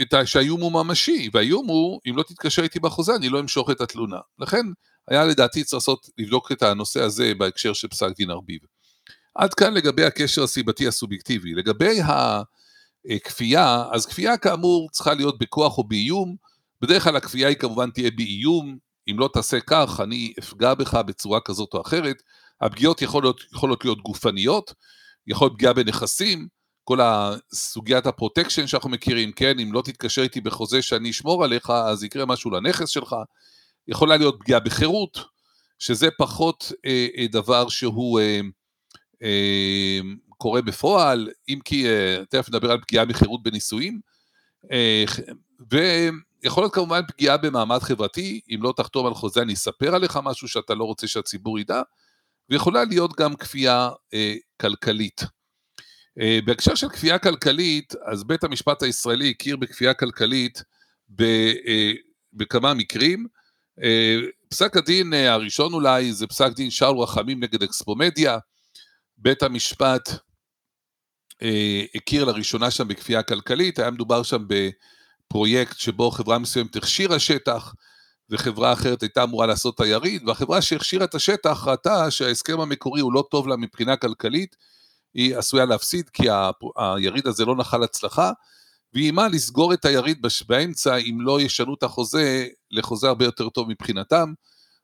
את 0.01 0.13
ה, 0.13 0.25
שהאיום 0.25 0.61
הוא 0.61 0.71
ממשי, 0.71 1.29
והאיום 1.33 1.67
הוא, 1.67 2.01
אם 2.09 2.17
לא 2.17 2.23
תתקשר 2.23 2.63
איתי 2.63 2.79
בחוזה, 2.79 3.15
אני 3.15 3.29
לא 3.29 3.39
אמשוך 3.39 3.69
את 3.69 3.81
התלונה. 3.81 4.17
לכן, 4.39 4.65
היה 5.07 5.25
לדעתי 5.25 5.63
צריך 5.63 5.73
לעשות, 5.73 6.09
לבדוק 6.17 6.51
את 6.51 6.63
הנושא 6.63 7.01
הזה 7.01 7.33
בהקשר 7.37 7.73
של 7.73 7.87
פסק 7.87 8.07
דין 8.17 8.31
ארביב. 8.31 8.59
עד 9.35 9.53
כאן 9.53 9.73
לגבי 9.73 10.03
הקשר 10.03 10.43
הסיבתי 10.43 10.87
הסובייקטיבי. 10.87 11.53
לגבי 11.53 11.99
הכפייה, 13.09 13.83
אז 13.91 14.05
כפייה 14.05 14.37
כאמור 14.37 14.89
צריכה 14.91 15.13
להיות 15.13 15.39
בכוח 15.39 15.77
או 15.77 15.83
באיום, 15.83 16.35
בדרך 16.81 17.03
כלל 17.03 17.15
הכפייה 17.15 17.47
היא 17.47 17.57
כמובן 17.57 17.89
תהיה 17.89 18.11
באיום, 18.11 18.77
אם 19.11 19.19
לא 19.19 19.29
תעשה 19.33 19.59
כך, 19.59 19.99
אני 20.03 20.33
אפגע 20.39 20.73
בך 20.73 20.93
בצורה 20.93 21.39
כזאת 21.45 21.73
או 21.73 21.81
אחרת. 21.81 22.21
הפגיעות 22.61 23.01
יכולות, 23.01 23.41
יכולות 23.53 23.85
להיות 23.85 24.01
גופניות, 24.01 24.73
יכול 25.27 25.45
להיות 25.45 25.57
פגיעה 25.57 25.73
בנכסים, 25.73 26.47
כל 26.83 26.99
הסוגיית 27.01 28.07
הפרוטקשן 28.07 28.67
שאנחנו 28.67 28.89
מכירים, 28.89 29.31
כן, 29.31 29.59
אם 29.59 29.73
לא 29.73 29.81
תתקשר 29.81 30.21
איתי 30.21 30.41
בחוזה 30.41 30.81
שאני 30.81 31.09
אשמור 31.09 31.43
עליך, 31.43 31.69
אז 31.69 32.03
יקרה 32.03 32.25
משהו 32.25 32.51
לנכס 32.51 32.89
שלך. 32.89 33.15
יכולה 33.87 34.17
להיות 34.17 34.35
פגיעה 34.39 34.59
בחירות, 34.59 35.19
שזה 35.79 36.09
פחות 36.17 36.71
אה, 36.85 37.07
אה, 37.17 37.25
דבר 37.27 37.69
שהוא 37.69 38.19
אה, 38.19 38.39
אה, 39.23 39.99
קורה 40.43 40.61
בפועל, 40.61 41.29
אם 41.49 41.59
כי 41.65 41.87
אה, 41.87 42.23
תכף 42.29 42.49
נדבר 42.49 42.71
על 42.71 42.81
פגיעה 42.81 43.05
בחירות 43.05 43.43
בנישואים, 43.43 43.99
אה, 44.71 45.05
ויכול 45.71 46.63
להיות 46.63 46.73
כמובן 46.73 47.01
פגיעה 47.07 47.37
במעמד 47.37 47.79
חברתי, 47.79 48.41
אם 48.49 48.59
לא 48.63 48.73
תחתום 48.77 49.05
על 49.05 49.13
חוזה 49.13 49.41
אני 49.41 49.53
אספר 49.53 49.95
עליך 49.95 50.19
משהו 50.23 50.47
שאתה 50.47 50.73
לא 50.73 50.83
רוצה 50.83 51.07
שהציבור 51.07 51.59
ידע, 51.59 51.81
ויכולה 52.49 52.83
להיות 52.83 53.15
גם 53.15 53.35
כפייה 53.35 53.89
אה, 54.13 54.35
כלכלית. 54.61 55.21
אה, 56.21 56.39
בהקשר 56.45 56.75
של 56.75 56.89
כפייה 56.89 57.19
כלכלית, 57.19 57.93
אז 58.05 58.23
בית 58.23 58.43
המשפט 58.43 58.83
הישראלי 58.83 59.29
הכיר 59.29 59.57
בכפייה 59.57 59.93
כלכלית 59.93 60.63
ב, 61.09 61.21
אה, 61.67 61.91
בכמה 62.33 62.73
מקרים. 62.73 63.27
אה, 63.83 64.19
פסק 64.49 64.77
הדין 64.77 65.13
אה, 65.13 65.33
הראשון 65.33 65.73
אולי 65.73 66.13
זה 66.13 66.27
פסק 66.27 66.51
דין 66.55 66.69
שאול 66.69 66.97
רחמים 66.97 67.43
נגד 67.43 67.63
אקספומדיה. 67.63 68.37
בית 69.17 69.43
המשפט 69.43 70.09
הכיר 71.95 72.25
לראשונה 72.25 72.71
שם 72.71 72.87
בכפייה 72.87 73.23
כלכלית, 73.23 73.79
היה 73.79 73.91
מדובר 73.91 74.23
שם 74.23 74.45
בפרויקט 74.47 75.77
שבו 75.77 76.11
חברה 76.11 76.39
מסוימת 76.39 76.75
הכשירה 76.75 77.19
שטח, 77.19 77.73
וחברה 78.29 78.73
אחרת 78.73 79.01
הייתה 79.01 79.23
אמורה 79.23 79.47
לעשות 79.47 79.75
את 79.75 79.79
היריד, 79.79 80.27
והחברה 80.27 80.61
שהכשירה 80.61 81.05
את 81.05 81.15
השטח 81.15 81.67
ראתה 81.67 82.11
שההסכם 82.11 82.59
המקורי 82.59 83.01
הוא 83.01 83.13
לא 83.13 83.23
טוב 83.31 83.47
לה 83.47 83.55
מבחינה 83.55 83.95
כלכלית, 83.95 84.55
היא 85.13 85.37
עשויה 85.37 85.65
להפסיד 85.65 86.09
כי 86.09 86.27
היריד 86.75 87.27
הזה 87.27 87.45
לא 87.45 87.55
נחל 87.55 87.83
הצלחה, 87.83 88.31
והיא 88.93 89.03
איימה 89.03 89.27
לסגור 89.27 89.73
את 89.73 89.85
היריד 89.85 90.25
באמצע 90.47 90.95
אם 90.95 91.17
לא 91.21 91.41
ישנו 91.41 91.73
את 91.73 91.83
החוזה 91.83 92.47
לחוזה 92.71 93.07
הרבה 93.07 93.25
יותר 93.25 93.49
טוב 93.49 93.69
מבחינתם. 93.69 94.33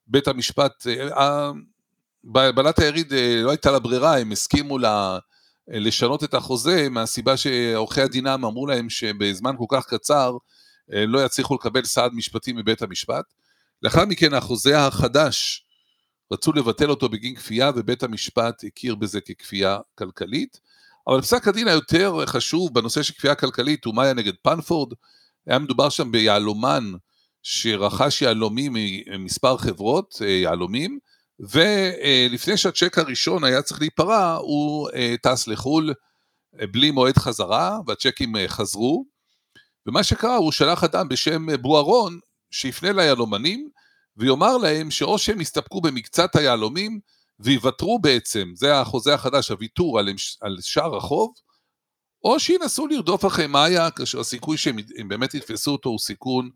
בית 0.08 0.28
המשפט, 0.28 0.88
אה, 0.88 1.52
בעלת 2.24 2.80
היריד 2.80 3.14
אה, 3.14 3.42
לא 3.44 3.50
הייתה 3.50 3.72
לה 3.72 3.80
ברירה, 3.80 4.18
הם 4.18 4.32
הסכימו 4.32 4.78
לה, 4.78 5.20
לשנות 5.70 6.24
את 6.24 6.34
החוזה 6.34 6.88
מהסיבה 6.90 7.38
שעורכי 7.38 8.02
הדינם 8.02 8.46
אמרו 8.46 8.68
להם 8.68 8.90
שבזמן 8.90 9.56
כל 9.58 9.66
כך 9.70 9.86
קצר 9.86 10.38
אה, 10.94 11.06
לא 11.06 11.26
יצליחו 11.26 11.56
לקבל 11.56 11.84
סעד 11.84 12.14
משפטי 12.14 12.54
מבית 12.54 12.82
המשפט. 12.82 13.26
לאחר 13.84 14.06
מכן 14.06 14.34
החוזה 14.34 14.80
החדש, 14.80 15.66
רצו 16.34 16.54
לבטל 16.54 16.90
אותו 16.90 17.10
בגין 17.10 17.36
כפייה 17.36 17.72
ובית 17.76 18.04
המשפט 18.04 18.64
הכיר 18.64 18.96
בזה 18.96 19.22
ככפייה 19.22 19.78
כלכלית. 19.96 20.60
אבל 21.08 21.22
פסק 21.22 21.48
הדין 21.48 21.68
היותר 21.68 22.26
חשוב 22.26 22.74
בנושא 22.74 23.04
של 23.04 23.14
כפייה 23.14 23.36
כלכלית 23.36 23.86
הוא 23.86 23.96
מאיה 23.96 24.14
נגד 24.14 24.34
פנפורד. 24.42 24.94
היה 25.48 25.60
מדובר 25.60 25.90
שם 25.90 26.12
ביהלומן 26.12 26.92
שרכש 27.44 28.22
יהלומים 28.22 28.74
ממספר 28.76 29.58
חברות, 29.58 30.22
אה, 30.22 30.28
יהלומים, 30.28 31.00
ולפני 31.40 32.58
שהצ'ק 32.58 32.98
הראשון 32.98 33.44
היה 33.44 33.62
צריך 33.62 33.82
להיפרע, 33.82 34.34
הוא 34.36 34.90
אה, 34.90 35.16
טס 35.22 35.48
לחו"ל 35.48 35.94
אה, 36.60 36.68
בלי 36.68 36.92
מועד 36.92 37.18
חזרה, 37.18 37.80
והצ'קים 37.88 38.34
חזרו. 38.48 39.06
ומה 39.88 40.04
שקרה, 40.04 40.36
הוא 40.36 40.52
שלח 40.52 40.84
אדם 40.84 41.10
בשם 41.10 41.62
בוארון, 41.62 42.20
שיפנה 42.52 42.92
ליהלומנים, 42.92 43.70
ויאמר 44.18 44.58
להם 44.58 44.92
שאו 44.92 45.18
שהם 45.18 45.42
יסתפקו 45.42 45.82
במקצת 45.82 46.36
היהלומים, 46.36 47.00
ויוותרו 47.40 48.00
בעצם, 48.00 48.52
זה 48.56 48.80
החוזה 48.80 49.14
החדש, 49.14 49.52
הוויתור 49.52 50.00
על, 50.00 50.10
על 50.42 50.58
שאר 50.62 50.98
החוב, 50.98 51.34
או 52.24 52.40
שינסו 52.40 52.88
לרדוף 52.88 53.26
אחרי 53.26 53.48
מאיה, 53.48 53.92
כאשר 53.92 54.20
הסיכוי 54.20 54.58
שהם 54.58 54.78
באמת 55.08 55.34
יתפסו 55.34 55.72
אותו 55.72 55.90
הוא 55.90 56.00
סיכון 56.00 56.50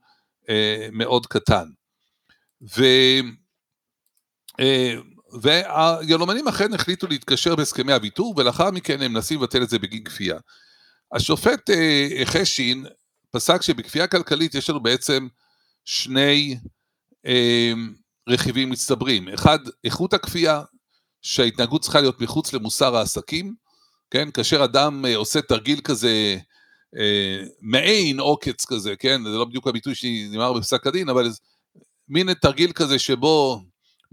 אה, 0.49 0.87
מאוד 0.91 1.27
קטן. 1.27 1.65
ו... 2.77 2.83
אה, 4.59 4.95
והיהלומנים 5.41 6.47
אכן 6.47 6.73
החליטו 6.73 7.07
להתקשר 7.07 7.55
בהסכמי 7.55 7.93
הוויתור, 7.93 8.33
ולאחר 8.37 8.71
מכן 8.71 9.01
הם 9.01 9.13
מנסים 9.13 9.39
לבטל 9.39 9.63
את 9.63 9.69
זה 9.69 9.79
בגין 9.79 10.03
כפייה. 10.03 10.37
השופט 11.11 11.69
אה, 11.69 12.21
חשין 12.25 12.85
פסק 13.31 13.61
שבכפייה 13.61 14.07
כלכלית 14.07 14.55
יש 14.55 14.69
לנו 14.69 14.79
בעצם 14.83 15.27
שני 15.85 16.57
אה, 17.25 17.73
רכיבים 18.29 18.69
מצטברים. 18.69 19.29
אחד, 19.29 19.59
איכות 19.83 20.13
הכפייה, 20.13 20.61
שההתנהגות 21.21 21.81
צריכה 21.81 22.01
להיות 22.01 22.21
מחוץ 22.21 22.53
למוסר 22.53 22.95
העסקים, 22.95 23.55
כן? 24.11 24.31
כאשר 24.31 24.63
אדם 24.63 25.05
עושה 25.15 25.41
תרגיל 25.41 25.81
כזה, 25.83 26.37
מעין 27.61 28.19
עוקץ 28.19 28.65
כזה, 28.65 28.95
כן? 28.95 29.23
זה 29.23 29.29
לא 29.29 29.45
בדיוק 29.45 29.67
הביטוי 29.67 29.95
שנאמר 29.95 30.53
בפסק 30.53 30.87
הדין, 30.87 31.09
אבל 31.09 31.29
מין 32.09 32.33
תרגיל 32.33 32.71
כזה 32.71 32.99
שבו 32.99 33.61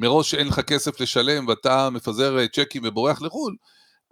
מראש 0.01 0.35
אין 0.35 0.47
לך 0.47 0.61
כסף 0.61 1.01
לשלם 1.01 1.49
ואתה 1.49 1.91
מפזר 1.91 2.39
אה, 2.39 2.49
צ'קים 2.49 2.83
ובורח 2.85 3.23
לחו"ל, 3.23 3.57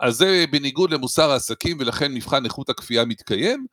אז 0.00 0.16
זה 0.16 0.44
בניגוד 0.50 0.90
למוסר 0.90 1.30
העסקים 1.30 1.76
ולכן 1.80 2.14
מבחן 2.14 2.44
איכות 2.44 2.68
הכפייה 2.68 3.04
מתקיים. 3.04 3.66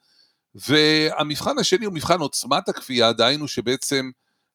והמבחן 0.56 1.60
השני 1.60 1.86
הוא 1.86 1.94
מבחן 1.94 2.20
עוצמת 2.20 2.70
הכפייה, 2.70 3.14
דהיינו 3.14 3.48
שבעצם 3.48 4.10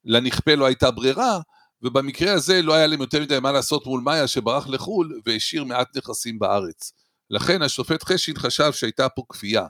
לנכפה 0.05 0.55
לא 0.55 0.67
הייתה 0.67 0.90
ברירה, 0.90 1.40
ובמקרה 1.83 2.33
הזה 2.33 2.62
לא 2.62 2.75
היה 2.75 2.87
להם 2.87 3.00
יותר 3.00 3.21
מדי 3.21 3.38
מה 3.40 3.52
לעשות 3.52 3.87
מול 3.87 4.00
מאיה 4.00 4.29
שברח 4.29 4.67
לחו"ל 4.69 5.21
והשאיר 5.26 5.64
מעט 5.64 5.97
נכסים 5.97 6.38
בארץ. 6.38 6.93
לכן 7.31 7.62
השופט 7.62 8.05
חשין 8.05 8.38
חשב 8.38 8.73
שהייתה 8.73 9.09
פה 9.09 9.23
כפייה. 9.29 9.67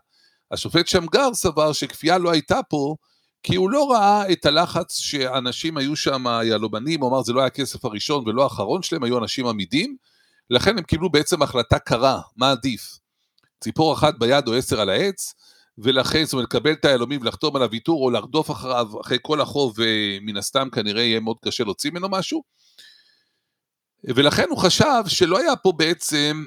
השופט 0.50 0.86
שמגר 0.86 1.34
סבר 1.34 1.72
שכפייה 1.72 2.18
לא 2.18 2.30
הייתה 2.30 2.60
פה, 2.68 2.96
כי 3.42 3.56
הוא 3.56 3.70
לא 3.70 3.90
ראה 3.90 4.32
את 4.32 4.46
הלחץ 4.46 4.98
שאנשים 4.98 5.76
היו 5.76 5.96
שם, 5.96 6.24
יהלומנים, 6.44 7.00
הוא 7.00 7.10
אמר 7.10 7.22
זה 7.22 7.32
לא 7.32 7.40
היה 7.40 7.46
הכסף 7.46 7.84
הראשון 7.84 8.28
ולא 8.28 8.42
האחרון 8.42 8.82
שלהם, 8.82 9.04
היו 9.04 9.18
אנשים 9.18 9.46
עמידים, 9.46 9.96
לכן 10.50 10.78
הם 10.78 10.84
קיבלו 10.84 11.10
בעצם 11.10 11.42
החלטה 11.42 11.78
קרה, 11.78 12.20
מה 12.36 12.50
עדיף, 12.50 12.98
ציפור 13.60 13.94
אחת 13.94 14.18
ביד 14.18 14.48
או 14.48 14.54
עשר 14.54 14.80
על 14.80 14.88
העץ, 14.88 15.34
ולכן, 15.78 16.24
זאת 16.24 16.32
אומרת, 16.32 16.44
לקבל 16.44 16.72
את 16.72 16.84
היהלומים 16.84 17.20
ולחתום 17.20 17.56
על 17.56 17.62
הוויתור 17.62 18.04
או 18.04 18.10
לרדוף 18.10 18.50
אחריו 18.50 19.00
אחרי 19.00 19.18
כל 19.22 19.40
החוב, 19.40 19.74
ומן 19.76 20.36
הסתם 20.36 20.68
כנראה 20.72 21.02
יהיה 21.02 21.20
מאוד 21.20 21.36
קשה 21.44 21.64
להוציא 21.64 21.90
ממנו 21.90 22.08
משהו. 22.08 22.42
ולכן 24.04 24.46
הוא 24.50 24.58
חשב 24.58 25.02
שלא 25.06 25.38
היה 25.38 25.56
פה 25.56 25.72
בעצם 25.76 26.44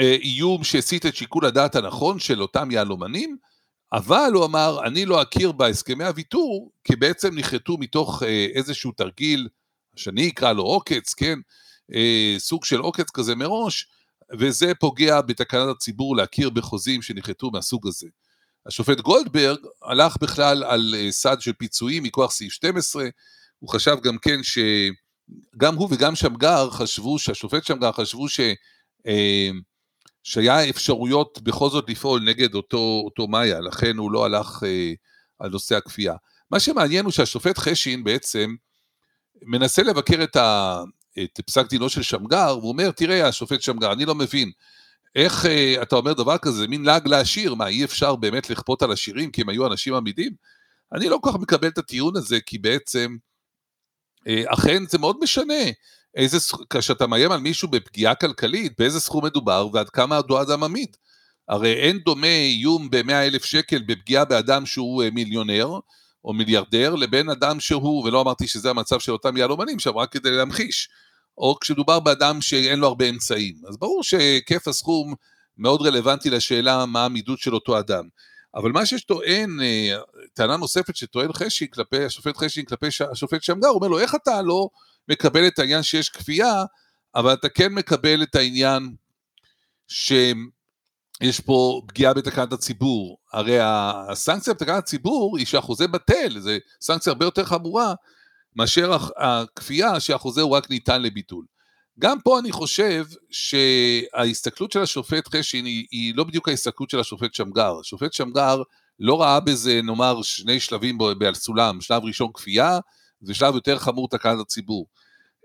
אה, 0.00 0.16
איום 0.22 0.64
שהסיט 0.64 1.06
את 1.06 1.16
שיקול 1.16 1.46
הדעת 1.46 1.76
הנכון 1.76 2.18
של 2.18 2.42
אותם 2.42 2.70
יהלומנים, 2.70 3.36
אבל 3.92 4.30
הוא 4.34 4.44
אמר, 4.44 4.78
אני 4.84 5.06
לא 5.06 5.22
אכיר 5.22 5.52
בהסכמי 5.52 6.04
הוויתור, 6.04 6.70
כי 6.84 6.96
בעצם 6.96 7.38
נחרטו 7.38 7.76
מתוך 7.78 8.22
אה, 8.22 8.46
איזשהו 8.54 8.92
תרגיל, 8.92 9.48
שאני 9.96 10.28
אקרא 10.28 10.52
לו 10.52 10.62
עוקץ, 10.62 11.14
כן? 11.14 11.38
אה, 11.94 12.34
סוג 12.38 12.64
של 12.64 12.78
עוקץ 12.78 13.10
כזה 13.10 13.34
מראש, 13.34 13.86
וזה 14.38 14.72
פוגע 14.80 15.20
בתקנת 15.20 15.68
הציבור 15.76 16.16
להכיר 16.16 16.50
בחוזים 16.50 17.02
שנחרטו 17.02 17.50
מהסוג 17.50 17.86
הזה. 17.86 18.06
השופט 18.66 19.00
גולדברג 19.00 19.58
הלך 19.82 20.16
בכלל 20.20 20.64
על 20.64 20.94
אה, 20.98 21.12
סד 21.12 21.40
של 21.40 21.52
פיצויים 21.52 22.02
מכוח 22.02 22.30
סעיף 22.30 22.52
12, 22.52 23.08
הוא 23.58 23.70
חשב 23.70 23.96
גם 24.02 24.18
כן 24.18 24.40
שגם 24.42 25.74
הוא 25.74 25.88
וגם 25.90 26.14
שמגר 26.14 26.70
חשבו, 26.70 27.18
שהשופט 27.18 27.64
שמגר 27.64 27.92
חשבו 27.92 28.28
ש... 28.28 28.40
אה, 29.06 29.50
שהיה 30.22 30.68
אפשרויות 30.68 31.42
בכל 31.42 31.70
זאת 31.70 31.90
לפעול 31.90 32.22
נגד 32.24 32.54
אותו, 32.54 33.02
אותו 33.04 33.28
מאיה, 33.28 33.60
לכן 33.60 33.96
הוא 33.96 34.12
לא 34.12 34.24
הלך 34.24 34.62
אה, 34.66 34.92
על 35.38 35.50
נושא 35.50 35.76
הכפייה. 35.76 36.14
מה 36.50 36.60
שמעניין 36.60 37.04
הוא 37.04 37.12
שהשופט 37.12 37.58
חשין 37.58 38.04
בעצם 38.04 38.54
מנסה 39.42 39.82
לבקר 39.82 40.22
את, 40.24 40.36
ה, 40.36 40.80
את 41.22 41.40
פסק 41.46 41.68
דינו 41.70 41.88
של 41.88 42.02
שמגר, 42.02 42.56
והוא 42.58 42.72
אומר, 42.72 42.90
תראה, 42.90 43.28
השופט 43.28 43.62
שמגר, 43.62 43.92
אני 43.92 44.04
לא 44.04 44.14
מבין, 44.14 44.50
איך 45.14 45.46
אה, 45.46 45.82
אתה 45.82 45.96
אומר 45.96 46.12
דבר 46.12 46.38
כזה, 46.38 46.68
מין 46.68 46.84
לעג 46.84 47.08
לעשיר, 47.08 47.54
מה, 47.54 47.66
אי 47.66 47.84
אפשר 47.84 48.16
באמת 48.16 48.50
לכפות 48.50 48.82
על 48.82 48.92
עשירים 48.92 49.30
כי 49.30 49.40
הם 49.40 49.48
היו 49.48 49.66
אנשים 49.66 49.94
עמידים? 49.94 50.32
אני 50.92 51.08
לא 51.08 51.18
כל 51.22 51.30
כך 51.30 51.38
מקבל 51.38 51.68
את 51.68 51.78
הטיעון 51.78 52.16
הזה, 52.16 52.40
כי 52.40 52.58
בעצם, 52.58 53.16
אה, 54.28 54.42
אכן 54.46 54.86
זה 54.86 54.98
מאוד 54.98 55.16
משנה. 55.22 55.64
איזה, 56.14 56.38
כאשר 56.70 56.92
אתה 56.92 57.06
מאיים 57.06 57.32
על 57.32 57.40
מישהו 57.40 57.68
בפגיעה 57.68 58.14
כלכלית, 58.14 58.72
באיזה 58.78 59.00
סכום 59.00 59.24
מדובר 59.24 59.68
ועד 59.72 59.90
כמה 59.90 60.16
אותו 60.16 60.42
אדם 60.42 60.64
עמיד. 60.64 60.96
הרי 61.48 61.72
אין 61.72 61.98
דומה 61.98 62.26
איום 62.26 62.90
ב-100 62.90 63.12
אלף 63.12 63.44
שקל 63.44 63.82
בפגיעה 63.86 64.24
באדם 64.24 64.66
שהוא 64.66 65.02
אה, 65.02 65.10
מיליונר 65.10 65.68
או 66.24 66.32
מיליארדר, 66.32 66.94
לבין 66.94 67.30
אדם 67.30 67.60
שהוא, 67.60 68.04
ולא 68.04 68.20
אמרתי 68.20 68.46
שזה 68.46 68.70
המצב 68.70 69.00
של 69.00 69.12
אותם 69.12 69.36
יהלומנים 69.36 69.78
שם, 69.78 69.98
רק 69.98 70.12
כדי 70.12 70.30
להמחיש, 70.30 70.88
או 71.38 71.56
כשמדובר 71.60 72.00
באדם 72.00 72.40
שאין 72.40 72.78
לו 72.78 72.86
הרבה 72.86 73.08
אמצעים. 73.08 73.54
אז 73.68 73.76
ברור 73.76 74.02
שהיקף 74.02 74.68
הסכום 74.68 75.14
מאוד 75.58 75.82
רלוונטי 75.82 76.30
לשאלה 76.30 76.86
מה 76.86 77.02
העמידות 77.02 77.38
של 77.38 77.54
אותו 77.54 77.78
אדם. 77.78 78.08
אבל 78.54 78.72
מה 78.72 78.86
שיש 78.86 79.04
טוען, 79.04 79.60
אה, 79.62 79.98
טענה 80.34 80.56
נוספת 80.56 80.96
שטוען 80.96 81.32
חשין 81.32 81.68
כלפי, 81.68 82.04
השופט 82.04 82.36
חשין 82.36 82.64
כלפי 82.64 82.86
השופט 83.10 83.42
שמגר, 83.42 83.68
הוא 83.68 83.76
אומר 83.76 83.88
לו, 83.88 83.98
איך 83.98 84.14
אתה 84.14 84.42
לא 84.42 84.68
מקבל 85.08 85.46
את 85.46 85.58
העניין 85.58 85.82
שיש 85.82 86.08
כפייה, 86.08 86.64
אבל 87.14 87.32
אתה 87.32 87.48
כן 87.48 87.72
מקבל 87.74 88.22
את 88.22 88.34
העניין 88.34 88.94
שיש 89.88 91.40
פה 91.44 91.82
פגיעה 91.88 92.14
בתקנת 92.14 92.52
הציבור. 92.52 93.18
הרי 93.32 93.58
הסנקציה 93.60 94.54
בתקנת 94.54 94.78
הציבור 94.78 95.38
היא 95.38 95.46
שהחוזה 95.46 95.88
בטל, 95.88 96.38
זו 96.38 96.50
סנקציה 96.80 97.10
הרבה 97.10 97.24
יותר 97.24 97.44
חמורה 97.44 97.94
מאשר 98.56 98.96
הכפייה 99.16 100.00
שהחוזה 100.00 100.40
הוא 100.40 100.56
רק 100.56 100.70
ניתן 100.70 101.02
לביטול. 101.02 101.44
גם 101.98 102.20
פה 102.20 102.38
אני 102.38 102.52
חושב 102.52 103.04
שההסתכלות 103.30 104.72
של 104.72 104.82
השופט 104.82 105.28
חשין 105.28 105.64
היא, 105.64 105.86
היא 105.90 106.14
לא 106.16 106.24
בדיוק 106.24 106.48
ההסתכלות 106.48 106.90
של 106.90 107.00
השופט 107.00 107.34
שמגר. 107.34 107.74
השופט 107.80 108.12
שמגר 108.12 108.62
לא 109.00 109.22
ראה 109.22 109.40
בזה, 109.40 109.80
נאמר, 109.82 110.22
שני 110.22 110.60
שלבים 110.60 110.98
על 111.26 111.34
סולם, 111.34 111.80
שלב 111.80 112.04
ראשון 112.04 112.30
כפייה, 112.34 112.78
ושלב 113.22 113.54
יותר 113.54 113.78
חמור 113.78 114.08
תקנת 114.08 114.40
הציבור. 114.40 114.86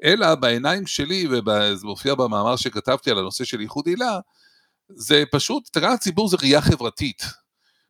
אלא 0.03 0.35
בעיניים 0.35 0.87
שלי, 0.87 1.27
וזה 1.27 1.85
מופיע 1.87 2.15
במאמר 2.15 2.55
שכתבתי 2.55 3.11
על 3.11 3.17
הנושא 3.17 3.43
של 3.43 3.61
ייחוד 3.61 3.87
עילה, 3.87 4.19
זה 4.89 5.23
פשוט, 5.31 5.69
תקנת 5.71 5.93
הציבור 5.93 6.29
זה 6.29 6.37
ראייה 6.41 6.61
חברתית, 6.61 7.23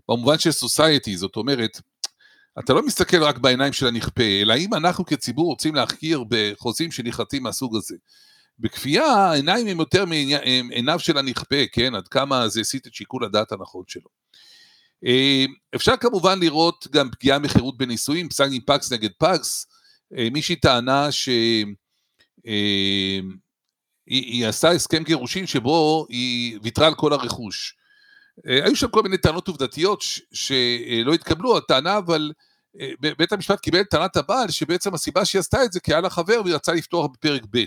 במובן 0.10 0.38
של 0.38 0.52
סוסייטי, 0.52 1.18
זאת 1.18 1.36
אומרת, 1.36 1.82
אתה 2.60 2.74
לא 2.74 2.86
מסתכל 2.86 3.24
רק 3.24 3.38
בעיניים 3.38 3.74
של 3.74 3.88
הנכפה, 3.88 4.42
אלא 4.42 4.56
אם 4.58 4.74
אנחנו 4.74 5.06
כציבור 5.06 5.46
רוצים 5.46 5.76
להכיר 5.76 6.24
בחוזים 6.30 6.92
שנכרתים 6.92 7.44
מהסוג 7.44 7.76
הזה. 7.76 7.96
בכפייה 8.60 9.06
העיניים 9.06 9.68
הם 9.68 9.80
יותר 9.80 10.06
מעיניו 10.06 11.00
של 11.00 11.18
הנכפה, 11.18 11.68
כן? 11.72 11.96
עד 11.96 12.08
כמה 12.08 12.48
זה 12.48 12.62
הסיט 12.62 12.88
את 12.88 12.94
שיקול 12.94 13.26
הדעת 13.26 13.52
הנכון 13.52 13.84
שלו. 13.88 14.10
אה, 15.06 15.46
אפשר 15.76 15.98
כמובן 15.98 16.40
לראות 16.40 16.88
גם 16.92 17.10
פגיעה 17.12 17.40
מחירות 17.40 17.78
בנישואים, 17.78 18.30
פסק 18.30 18.48
דין 18.50 18.62
פקס 18.66 18.92
נגד 18.92 19.10
פקס, 19.18 19.68
מישהי 20.12 20.56
טענה 20.56 21.12
שהיא 21.12 21.66
אה, 24.44 24.50
עשתה 24.50 24.70
הסכם 24.70 25.04
גירושין 25.04 25.48
שבו 25.48 26.06
היא 26.10 26.60
ויתרה 26.64 26.88
על 26.88 26.96
כל 26.96 27.14
הרכוש. 27.14 27.78
היו 28.46 28.76
שם 28.76 28.88
כל 28.88 29.04
מיני 29.04 29.18
טענות 29.18 29.48
עובדתיות 29.48 30.04
שלא 30.34 31.14
התקבלו, 31.14 31.58
הטענה 31.58 31.98
אבל 31.98 32.32
בית 33.00 33.32
המשפט 33.32 33.60
קיבל 33.60 33.82
את 33.82 33.90
טענת 33.90 34.18
הבעל 34.18 34.52
שבעצם 34.52 34.94
הסיבה 34.94 35.26
שהיא 35.26 35.40
עשתה 35.40 35.64
את 35.64 35.72
זה 35.72 35.80
כי 35.80 35.94
היה 35.94 36.02
לה 36.02 36.10
חבר 36.10 36.42
והיא 36.44 36.56
רצה 36.56 36.74
לפתוח 36.74 37.06
בפרק 37.14 37.42
ב'. 37.50 37.64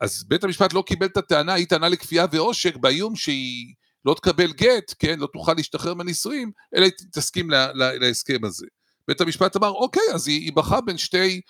אז 0.00 0.24
בית 0.28 0.44
המשפט 0.44 0.72
לא 0.72 0.82
קיבל 0.86 1.06
את 1.06 1.16
הטענה, 1.16 1.54
היא 1.54 1.66
טענה 1.66 1.88
לכפייה 1.88 2.26
ועושק 2.32 2.76
באיום 2.76 3.16
שהיא 3.16 3.74
לא 4.04 4.14
תקבל 4.14 4.52
גט, 4.52 4.94
כן, 4.98 5.18
לא 5.18 5.28
תוכל 5.32 5.52
להשתחרר 5.56 5.94
מהנישואים, 5.94 6.52
אלא 6.76 6.84
היא 6.84 6.92
תסכים 7.12 7.50
לה, 7.50 7.72
לה, 7.72 7.98
להסכם 7.98 8.44
הזה. 8.44 8.66
בית 9.08 9.20
המשפט 9.20 9.56
אמר, 9.56 9.68
אוקיי, 9.70 10.02
אז 10.14 10.28
היא, 10.28 10.52
בחרה 10.52 10.80
בין 10.80 10.98
שתי 10.98 11.40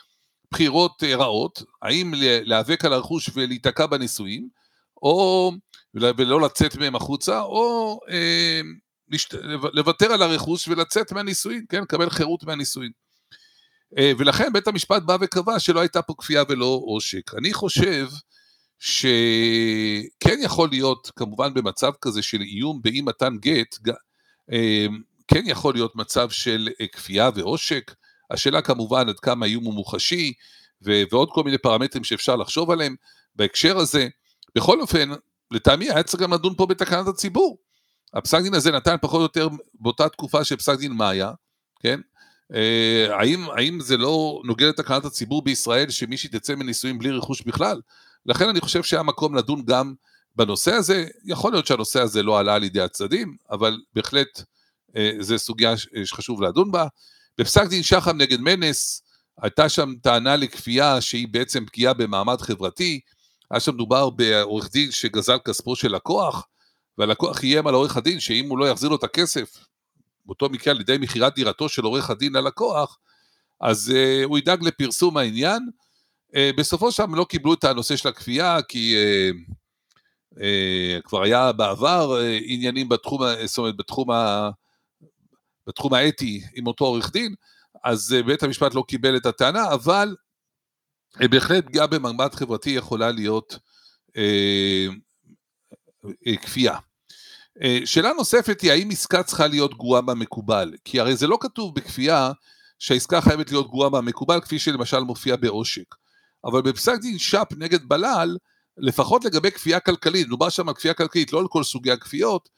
בחירות 0.50 1.02
אה, 1.02 1.16
רעות, 1.16 1.62
האם 1.82 2.14
להיאבק 2.44 2.84
על 2.84 2.92
הרכוש 2.92 3.30
ולהיתקע 3.34 3.86
בנישואים, 3.86 4.48
או 5.02 5.52
ולא 5.94 6.40
לצאת 6.40 6.76
מהם 6.76 6.96
החוצה, 6.96 7.40
או 7.40 7.98
אה, 8.10 8.60
לשת, 9.08 9.34
לוותר 9.72 10.12
על 10.12 10.22
הרכוש 10.22 10.68
ולצאת 10.68 11.12
מהנישואים, 11.12 11.66
כן, 11.68 11.82
לקבל 11.82 12.10
חירות 12.10 12.44
מהנישואים. 12.44 12.90
אה, 13.98 14.12
ולכן 14.18 14.52
בית 14.52 14.68
המשפט 14.68 15.02
בא 15.02 15.16
וקבע 15.20 15.58
שלא 15.58 15.80
הייתה 15.80 16.02
פה 16.02 16.14
כפייה 16.18 16.42
ולא 16.48 16.80
עושק. 16.84 17.34
אני 17.34 17.52
חושב 17.52 18.08
שכן 18.78 20.36
יכול 20.42 20.68
להיות, 20.68 21.10
כמובן 21.16 21.54
במצב 21.54 21.92
כזה 22.00 22.22
של 22.22 22.40
איום 22.40 22.82
באי 22.82 23.00
מתן 23.00 23.36
גט, 23.36 23.78
אה, 24.52 24.86
כן 25.28 25.42
יכול 25.46 25.74
להיות 25.74 25.96
מצב 25.96 26.30
של 26.30 26.68
אה, 26.80 26.86
כפייה 26.86 27.30
ועושק. 27.34 27.94
השאלה 28.30 28.62
כמובן 28.62 29.08
עד 29.08 29.20
כמה 29.20 29.46
האיום 29.46 29.64
הוא 29.64 29.74
מוחשי, 29.74 30.32
ועוד 30.82 31.28
כל 31.32 31.42
מיני 31.44 31.58
פרמטרים 31.58 32.04
שאפשר 32.04 32.36
לחשוב 32.36 32.70
עליהם 32.70 32.96
בהקשר 33.36 33.78
הזה. 33.78 34.08
בכל 34.54 34.80
אופן, 34.80 35.10
לטעמי 35.50 35.90
היה 35.90 36.02
צריך 36.02 36.22
גם 36.22 36.32
לדון 36.32 36.54
פה 36.54 36.66
בתקנת 36.66 37.08
הציבור. 37.08 37.58
הפסק 38.14 38.42
דין 38.42 38.54
הזה 38.54 38.72
נתן 38.72 38.96
פחות 39.00 39.18
או 39.18 39.22
יותר 39.22 39.48
באותה 39.80 40.08
תקופה 40.08 40.44
של 40.44 40.56
פסק 40.56 40.78
דין 40.78 40.92
מאיה, 40.92 41.32
כן? 41.80 42.00
אה, 42.54 43.06
האם, 43.18 43.50
האם 43.50 43.80
זה 43.80 43.96
לא 43.96 44.40
נוגע 44.44 44.68
לתקנת 44.68 45.04
הציבור 45.04 45.42
בישראל 45.42 45.90
שמישהי 45.90 46.30
תצא 46.30 46.54
מנישואים 46.54 46.98
בלי 46.98 47.10
רכוש 47.10 47.42
בכלל? 47.42 47.80
לכן 48.26 48.48
אני 48.48 48.60
חושב 48.60 48.82
שהיה 48.82 49.02
מקום 49.02 49.34
לדון 49.34 49.62
גם 49.64 49.94
בנושא 50.36 50.72
הזה. 50.72 51.06
יכול 51.24 51.52
להיות 51.52 51.66
שהנושא 51.66 52.00
הזה 52.00 52.22
לא 52.22 52.38
עלה 52.38 52.54
על 52.54 52.64
ידי 52.64 52.80
הצדדים, 52.80 53.36
אבל 53.50 53.78
בהחלט 53.94 54.42
זו 55.20 55.38
סוגיה 55.38 55.74
שחשוב 56.04 56.42
לדון 56.42 56.72
בה. 56.72 56.86
בפסק 57.38 57.66
דין 57.66 57.82
שחם 57.82 58.16
נגד 58.16 58.40
מנס, 58.40 59.02
הייתה 59.42 59.68
שם 59.68 59.94
טענה 60.02 60.36
לכפייה 60.36 61.00
שהיא 61.00 61.28
בעצם 61.30 61.66
פגיעה 61.66 61.94
במעמד 61.94 62.40
חברתי. 62.40 63.00
היה 63.50 63.60
שם 63.60 63.74
מדובר 63.74 64.10
בעורך 64.10 64.72
דין 64.72 64.90
שגזל 64.90 65.38
כספו 65.38 65.76
של 65.76 65.94
לקוח, 65.94 66.46
והלקוח 66.98 67.42
איים 67.42 67.66
על 67.66 67.74
עורך 67.74 67.96
הדין 67.96 68.20
שאם 68.20 68.48
הוא 68.48 68.58
לא 68.58 68.68
יחזיר 68.68 68.88
לו 68.88 68.96
את 68.96 69.04
הכסף, 69.04 69.56
באותו 70.26 70.48
מקרה 70.48 70.74
על 70.74 70.80
ידי 70.80 70.96
מכירת 71.00 71.34
דירתו 71.34 71.68
של 71.68 71.84
עורך 71.84 72.10
הדין 72.10 72.32
ללקוח, 72.32 72.98
אז 73.60 73.92
uh, 73.94 74.24
הוא 74.24 74.38
ידאג 74.38 74.62
לפרסום 74.62 75.16
העניין. 75.16 75.68
Uh, 76.28 76.38
בסופו 76.56 76.92
של 76.92 77.06
דבר 77.06 77.14
לא 77.14 77.24
קיבלו 77.24 77.54
את 77.54 77.64
הנושא 77.64 77.96
של 77.96 78.08
הכפייה, 78.08 78.62
כי 78.62 78.94
uh, 78.96 79.52
uh, 80.34 80.38
כבר 81.04 81.22
היה 81.22 81.52
בעבר 81.52 82.18
uh, 82.20 82.42
עניינים 82.44 82.88
בתחום, 82.88 83.20
זאת 83.44 83.58
אומרת, 83.58 83.76
בתחום, 83.76 84.10
ה, 84.10 84.50
בתחום 85.66 85.94
האתי 85.94 86.42
עם 86.54 86.66
אותו 86.66 86.84
עורך 86.84 87.12
דין, 87.12 87.34
אז 87.84 88.16
uh, 88.20 88.26
בית 88.26 88.42
המשפט 88.42 88.74
לא 88.74 88.84
קיבל 88.88 89.16
את 89.16 89.26
הטענה, 89.26 89.74
אבל 89.74 90.16
uh, 91.14 91.28
בהחלט 91.28 91.66
פגיעה 91.66 91.86
במעמד 91.86 92.34
חברתי 92.34 92.70
יכולה 92.70 93.10
להיות 93.10 93.58
uh, 94.08 94.92
uh, 96.06 96.36
כפייה. 96.42 96.78
אה, 97.62 97.78
שאלה 97.84 98.12
נוספת 98.12 98.60
היא 98.60 98.72
האם 98.72 98.88
עסקה 98.90 99.22
צריכה 99.22 99.46
להיות 99.46 99.74
גרועה 99.74 100.02
מהמקובל, 100.02 100.74
כי 100.84 101.00
הרי 101.00 101.16
זה 101.16 101.26
לא 101.26 101.38
כתוב 101.40 101.74
בכפייה 101.74 102.32
שהעסקה 102.78 103.20
חייבת 103.20 103.50
להיות 103.50 103.70
גרועה 103.70 103.90
מהמקובל, 103.90 104.40
כפי 104.40 104.58
שלמשל 104.58 105.00
מופיע 105.00 105.36
בעושק. 105.36 105.94
אבל 106.44 106.62
בפסק 106.62 106.98
דין 107.00 107.18
שפ 107.18 107.46
נגד 107.56 107.88
בלל, 107.88 108.36
לפחות 108.78 109.24
לגבי 109.24 109.50
כפייה 109.50 109.80
כלכלית, 109.80 110.28
דובר 110.28 110.48
שם 110.48 110.68
על 110.68 110.74
כפייה 110.74 110.94
כלכלית, 110.94 111.32
לא 111.32 111.38
על 111.38 111.48
כל 111.48 111.64
סוגי 111.64 111.92
הכפיות, 111.92 112.48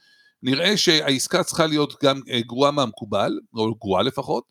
נראה 0.42 0.76
שהעסקה 0.76 1.44
צריכה 1.44 1.66
להיות 1.66 2.04
גם 2.04 2.20
אה, 2.30 2.40
גרועה 2.40 2.70
מהמקובל, 2.70 3.38
או 3.54 3.74
גרועה 3.74 4.02
לפחות. 4.02 4.44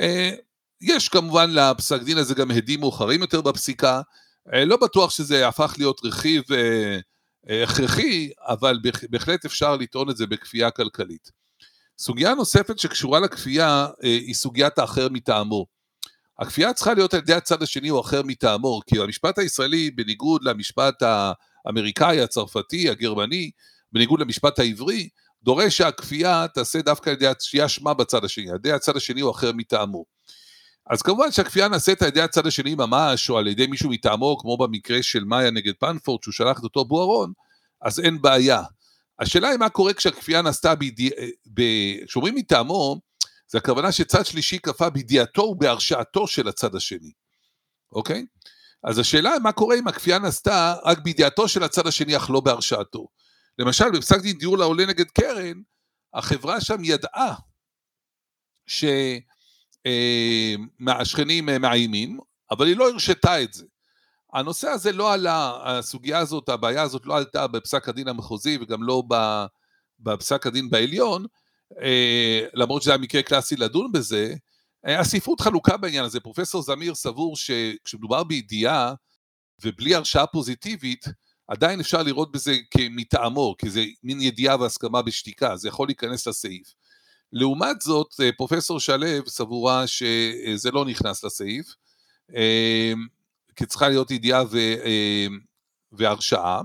אה, 0.00 0.30
יש 0.80 1.08
כמובן 1.08 1.50
לפסק 1.50 2.02
דין 2.02 2.18
הזה 2.18 2.34
גם 2.34 2.50
הדים 2.50 2.80
מאוחרים 2.80 3.20
יותר 3.20 3.40
בפסיקה, 3.40 4.00
לא 4.66 4.76
בטוח 4.76 5.10
שזה 5.10 5.48
הפך 5.48 5.74
להיות 5.78 6.00
רכיב 6.04 6.42
הכרחי, 7.46 8.30
אבל 8.40 8.78
בהחלט 9.10 9.44
אפשר 9.44 9.76
לטעון 9.76 10.10
את 10.10 10.16
זה 10.16 10.26
בכפייה 10.26 10.70
כלכלית. 10.70 11.30
סוגיה 12.00 12.34
נוספת 12.34 12.78
שקשורה 12.78 13.20
לכפייה 13.20 13.86
אה, 14.04 14.08
היא 14.08 14.34
סוגיית 14.34 14.78
האחר 14.78 15.08
מטעמו. 15.08 15.66
הכפייה 16.38 16.72
צריכה 16.72 16.94
להיות 16.94 17.14
על 17.14 17.20
ידי 17.20 17.34
הצד 17.34 17.62
השני 17.62 17.90
או 17.90 18.00
אחר 18.00 18.22
מטעמו, 18.22 18.80
כי 18.86 18.98
המשפט 18.98 19.38
הישראלי, 19.38 19.90
בניגוד 19.90 20.44
למשפט 20.44 21.02
האמריקאי, 21.66 22.20
הצרפתי, 22.20 22.90
הגרמני, 22.90 23.50
בניגוד 23.92 24.20
למשפט 24.20 24.58
העברי, 24.58 25.08
דורש 25.42 25.76
שהכפייה 25.76 26.46
תעשה 26.54 26.82
דווקא 26.82 27.10
על 27.10 27.16
ידי, 27.16 27.30
שיהיה 27.40 27.66
אשמה 27.66 27.94
בצד 27.94 28.24
השני, 28.24 28.50
על 28.50 28.56
ידי 28.56 28.72
הצד 28.72 28.96
השני 28.96 29.22
או 29.22 29.30
אחר 29.30 29.52
מטעמו. 29.52 30.04
אז 30.90 31.02
כמובן 31.02 31.32
שהכפייה 31.32 31.68
נעשית 31.68 32.02
על 32.02 32.08
ידי 32.08 32.20
הצד 32.20 32.46
השני 32.46 32.74
ממש, 32.74 33.30
או 33.30 33.38
על 33.38 33.46
ידי 33.46 33.66
מישהו 33.66 33.90
מטעמו, 33.90 34.38
כמו 34.38 34.56
במקרה 34.56 35.02
של 35.02 35.24
מאיה 35.24 35.50
נגד 35.50 35.72
פנפורט, 35.80 36.22
שהוא 36.22 36.32
שלח 36.32 36.58
את 36.58 36.64
אותו 36.64 36.84
בוארון, 36.84 37.32
אז 37.82 38.00
אין 38.00 38.22
בעיה. 38.22 38.62
השאלה 39.18 39.48
היא 39.48 39.58
מה 39.58 39.68
קורה 39.68 39.92
כשהכפייה 39.92 40.42
נעשתה 40.42 40.74
בידי... 40.74 41.10
ב... 41.54 41.62
כשאומרים 42.06 42.34
מטעמו, 42.34 43.00
זה 43.48 43.58
הכוונה 43.58 43.92
שצד 43.92 44.26
שלישי 44.26 44.58
כפה 44.58 44.90
בידיעתו 44.90 45.42
ובהרשעתו 45.42 46.26
של 46.26 46.48
הצד 46.48 46.74
השני, 46.74 47.12
אוקיי? 47.92 48.24
אז 48.84 48.98
השאלה 48.98 49.32
היא 49.32 49.40
מה 49.40 49.52
קורה 49.52 49.76
אם 49.78 49.88
הכפייה 49.88 50.18
נעשתה 50.18 50.74
רק 50.84 50.98
בידיעתו 50.98 51.48
של 51.48 51.62
הצד 51.62 51.86
השני, 51.86 52.16
אך 52.16 52.30
לא 52.30 52.40
בהרשעתו. 52.40 53.06
למשל, 53.60 53.90
בפסק 53.90 54.20
דין 54.20 54.38
דיור 54.38 54.58
לעולה 54.58 54.86
נגד 54.86 55.10
קרן, 55.10 55.62
החברה 56.14 56.60
שם 56.60 56.84
ידעה 56.84 57.34
ש... 58.66 58.84
אה, 58.84 60.54
אה, 61.50 61.58
מאיימים, 61.58 62.18
אבל 62.50 62.66
היא 62.66 62.76
לא 62.76 62.90
הרשתה 62.90 63.42
את 63.42 63.52
זה. 63.52 63.64
הנושא 64.32 64.68
הזה 64.68 64.92
לא 64.92 65.12
עלה, 65.12 65.52
הסוגיה 65.64 66.18
הזאת, 66.18 66.48
הבעיה 66.48 66.82
הזאת 66.82 67.06
לא 67.06 67.16
עלתה 67.16 67.46
בפסק 67.46 67.88
הדין 67.88 68.08
המחוזי 68.08 68.58
וגם 68.60 68.82
לא 68.82 69.02
בפסק 70.00 70.46
הדין 70.46 70.70
בעליון, 70.70 71.26
אה, 71.82 72.46
למרות 72.54 72.82
שזה 72.82 72.90
היה 72.90 72.98
מקרה 72.98 73.22
קלאסי 73.22 73.56
לדון 73.56 73.92
בזה. 73.92 74.34
הספרות 74.84 75.40
חלוקה 75.40 75.76
בעניין 75.76 76.04
הזה, 76.04 76.20
פרופסור 76.20 76.62
זמיר 76.62 76.94
סבור 76.94 77.36
שכשמדובר 77.36 78.24
בידיעה 78.24 78.94
ובלי 79.64 79.94
הרשאה 79.94 80.26
פוזיטיבית, 80.26 81.04
עדיין 81.50 81.80
אפשר 81.80 82.02
לראות 82.02 82.32
בזה 82.32 82.56
כמטעמו, 82.70 83.54
כי 83.58 83.70
זה 83.70 83.84
מין 84.02 84.20
ידיעה 84.20 84.60
והסכמה 84.60 85.02
בשתיקה, 85.02 85.56
זה 85.56 85.68
יכול 85.68 85.88
להיכנס 85.88 86.26
לסעיף. 86.26 86.74
לעומת 87.32 87.80
זאת, 87.80 88.14
אה, 88.22 88.30
פרופסור 88.36 88.80
שלו 88.80 89.06
סבורה 89.26 89.86
שזה 89.86 90.70
לא 90.70 90.84
נכנס 90.84 91.24
לסעיף, 91.24 91.74
אה, 92.36 92.92
כי 93.56 93.66
צריכה 93.66 93.88
להיות 93.88 94.10
ידיעה 94.10 94.44
ו... 94.50 94.56
אה, 94.58 95.26
והרשעה, 95.92 96.60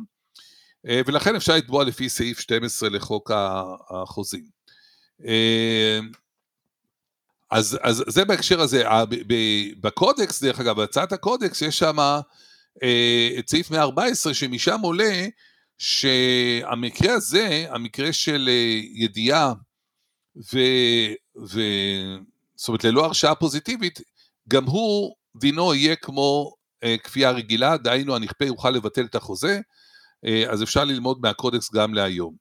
ולכן 1.08 1.36
אפשר 1.36 1.56
לתבוע 1.56 1.84
לפי 1.84 2.10
סעיף 2.10 2.39
12 2.39 2.89
לחוק 2.89 3.32
החוזים. 3.89 4.45
אז, 7.52 7.78
אז 7.82 8.04
זה 8.08 8.26
בהקשר 8.26 8.62
הזה, 8.62 8.84
בקודקס, 9.80 10.43
דרך 10.43 10.60
אגב, 10.60 10.76
בהצעת 10.76 11.12
הקודקס 11.12 11.62
יש 11.62 11.80
שם 11.80 12.00
אה, 12.00 12.19
את 13.39 13.49
סעיף 13.49 13.71
114, 13.71 14.33
שמשם 14.33 14.79
עולה 14.79 15.27
שהמקרה 15.77 17.13
הזה, 17.13 17.65
המקרה 17.69 18.13
של 18.13 18.49
אה, 18.51 18.79
ידיעה 18.93 19.53
ו... 20.53 20.59
ו... 21.49 21.61
זאת 22.55 22.67
אומרת, 22.67 22.83
ללא 22.83 23.05
הרשאה 23.05 23.35
פוזיטיבית, 23.35 23.99
גם 24.47 24.65
הוא, 24.65 25.15
דינו 25.35 25.75
יהיה 25.75 25.95
כמו 25.95 26.53
אה, 26.83 26.95
כפייה 27.03 27.31
רגילה, 27.31 27.77
דהיינו 27.77 28.15
הנכפה 28.15 28.45
יוכל 28.45 28.69
לבטל 28.69 29.05
את 29.05 29.15
החוזה, 29.15 29.59
אה, 30.25 30.43
אז 30.49 30.63
אפשר 30.63 30.85
ללמוד 30.85 31.17
מהקודקס 31.21 31.71
גם 31.73 31.93
להיום. 31.93 32.35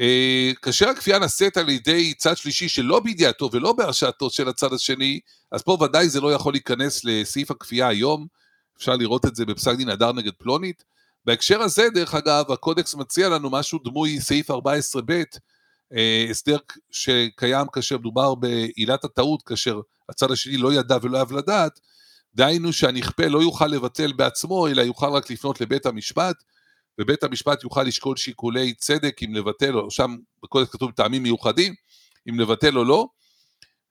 אה, 0.00 0.52
כאשר 0.62 0.88
הכפייה 0.88 1.18
נעשית 1.18 1.56
על 1.56 1.68
ידי 1.68 2.14
צד 2.14 2.36
שלישי 2.36 2.68
שלא 2.68 3.00
בידיעתו 3.00 3.50
ולא 3.52 3.72
בהרשעתו 3.72 4.30
של 4.30 4.48
הצד 4.48 4.72
השני, 4.72 5.20
אז 5.52 5.62
פה 5.62 5.78
ודאי 5.80 6.08
זה 6.08 6.20
לא 6.20 6.34
יכול 6.34 6.52
להיכנס 6.52 7.04
לסעיף 7.04 7.50
הכפייה 7.50 7.88
היום, 7.88 8.26
אפשר 8.80 8.96
לראות 8.96 9.26
את 9.26 9.36
זה 9.36 9.46
בפסק 9.46 9.74
דין 9.76 9.88
הדר 9.88 10.12
נגד 10.12 10.32
פלונית. 10.38 10.84
בהקשר 11.24 11.60
הזה, 11.60 11.88
דרך 11.94 12.14
אגב, 12.14 12.52
הקודקס 12.52 12.94
מציע 12.94 13.28
לנו 13.28 13.50
משהו 13.50 13.78
דמוי 13.84 14.20
סעיף 14.20 14.50
14ב, 14.50 15.12
אה, 15.96 16.26
הסדר 16.30 16.56
שקיים 16.90 17.66
כאשר 17.72 17.98
מדובר 17.98 18.34
בעילת 18.34 19.04
הטעות, 19.04 19.42
כאשר 19.42 19.80
הצד 20.08 20.30
השני 20.30 20.56
לא 20.56 20.72
ידע 20.72 20.96
ולא 21.02 21.18
אהב 21.18 21.32
לדעת, 21.32 21.80
דהיינו 22.34 22.72
שהנכפה 22.72 23.26
לא 23.26 23.42
יוכל 23.42 23.66
לבטל 23.66 24.12
בעצמו, 24.12 24.68
אלא 24.68 24.82
יוכל 24.82 25.08
רק 25.08 25.30
לפנות 25.30 25.60
לבית 25.60 25.86
המשפט, 25.86 26.36
ובית 27.00 27.24
המשפט 27.24 27.64
יוכל 27.64 27.82
לשקול 27.82 28.16
שיקולי 28.16 28.74
צדק 28.74 29.20
אם 29.22 29.34
לבטל, 29.34 29.78
או 29.78 29.90
שם 29.90 30.16
בקודקס 30.42 30.72
כתוב 30.72 30.90
טעמים 30.90 31.22
מיוחדים, 31.22 31.74
אם 32.28 32.40
לבטל 32.40 32.78
או 32.78 32.84
לא, 32.84 33.06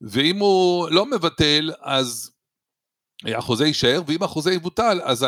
ואם 0.02 0.40
הוא 0.40 0.90
לא 0.90 1.06
מבטל, 1.06 1.72
אז 1.82 2.32
החוזה 3.26 3.66
יישאר, 3.66 4.02
ואם 4.08 4.24
החוזה 4.24 4.54
יבוטל, 4.54 5.00
אז 5.04 5.26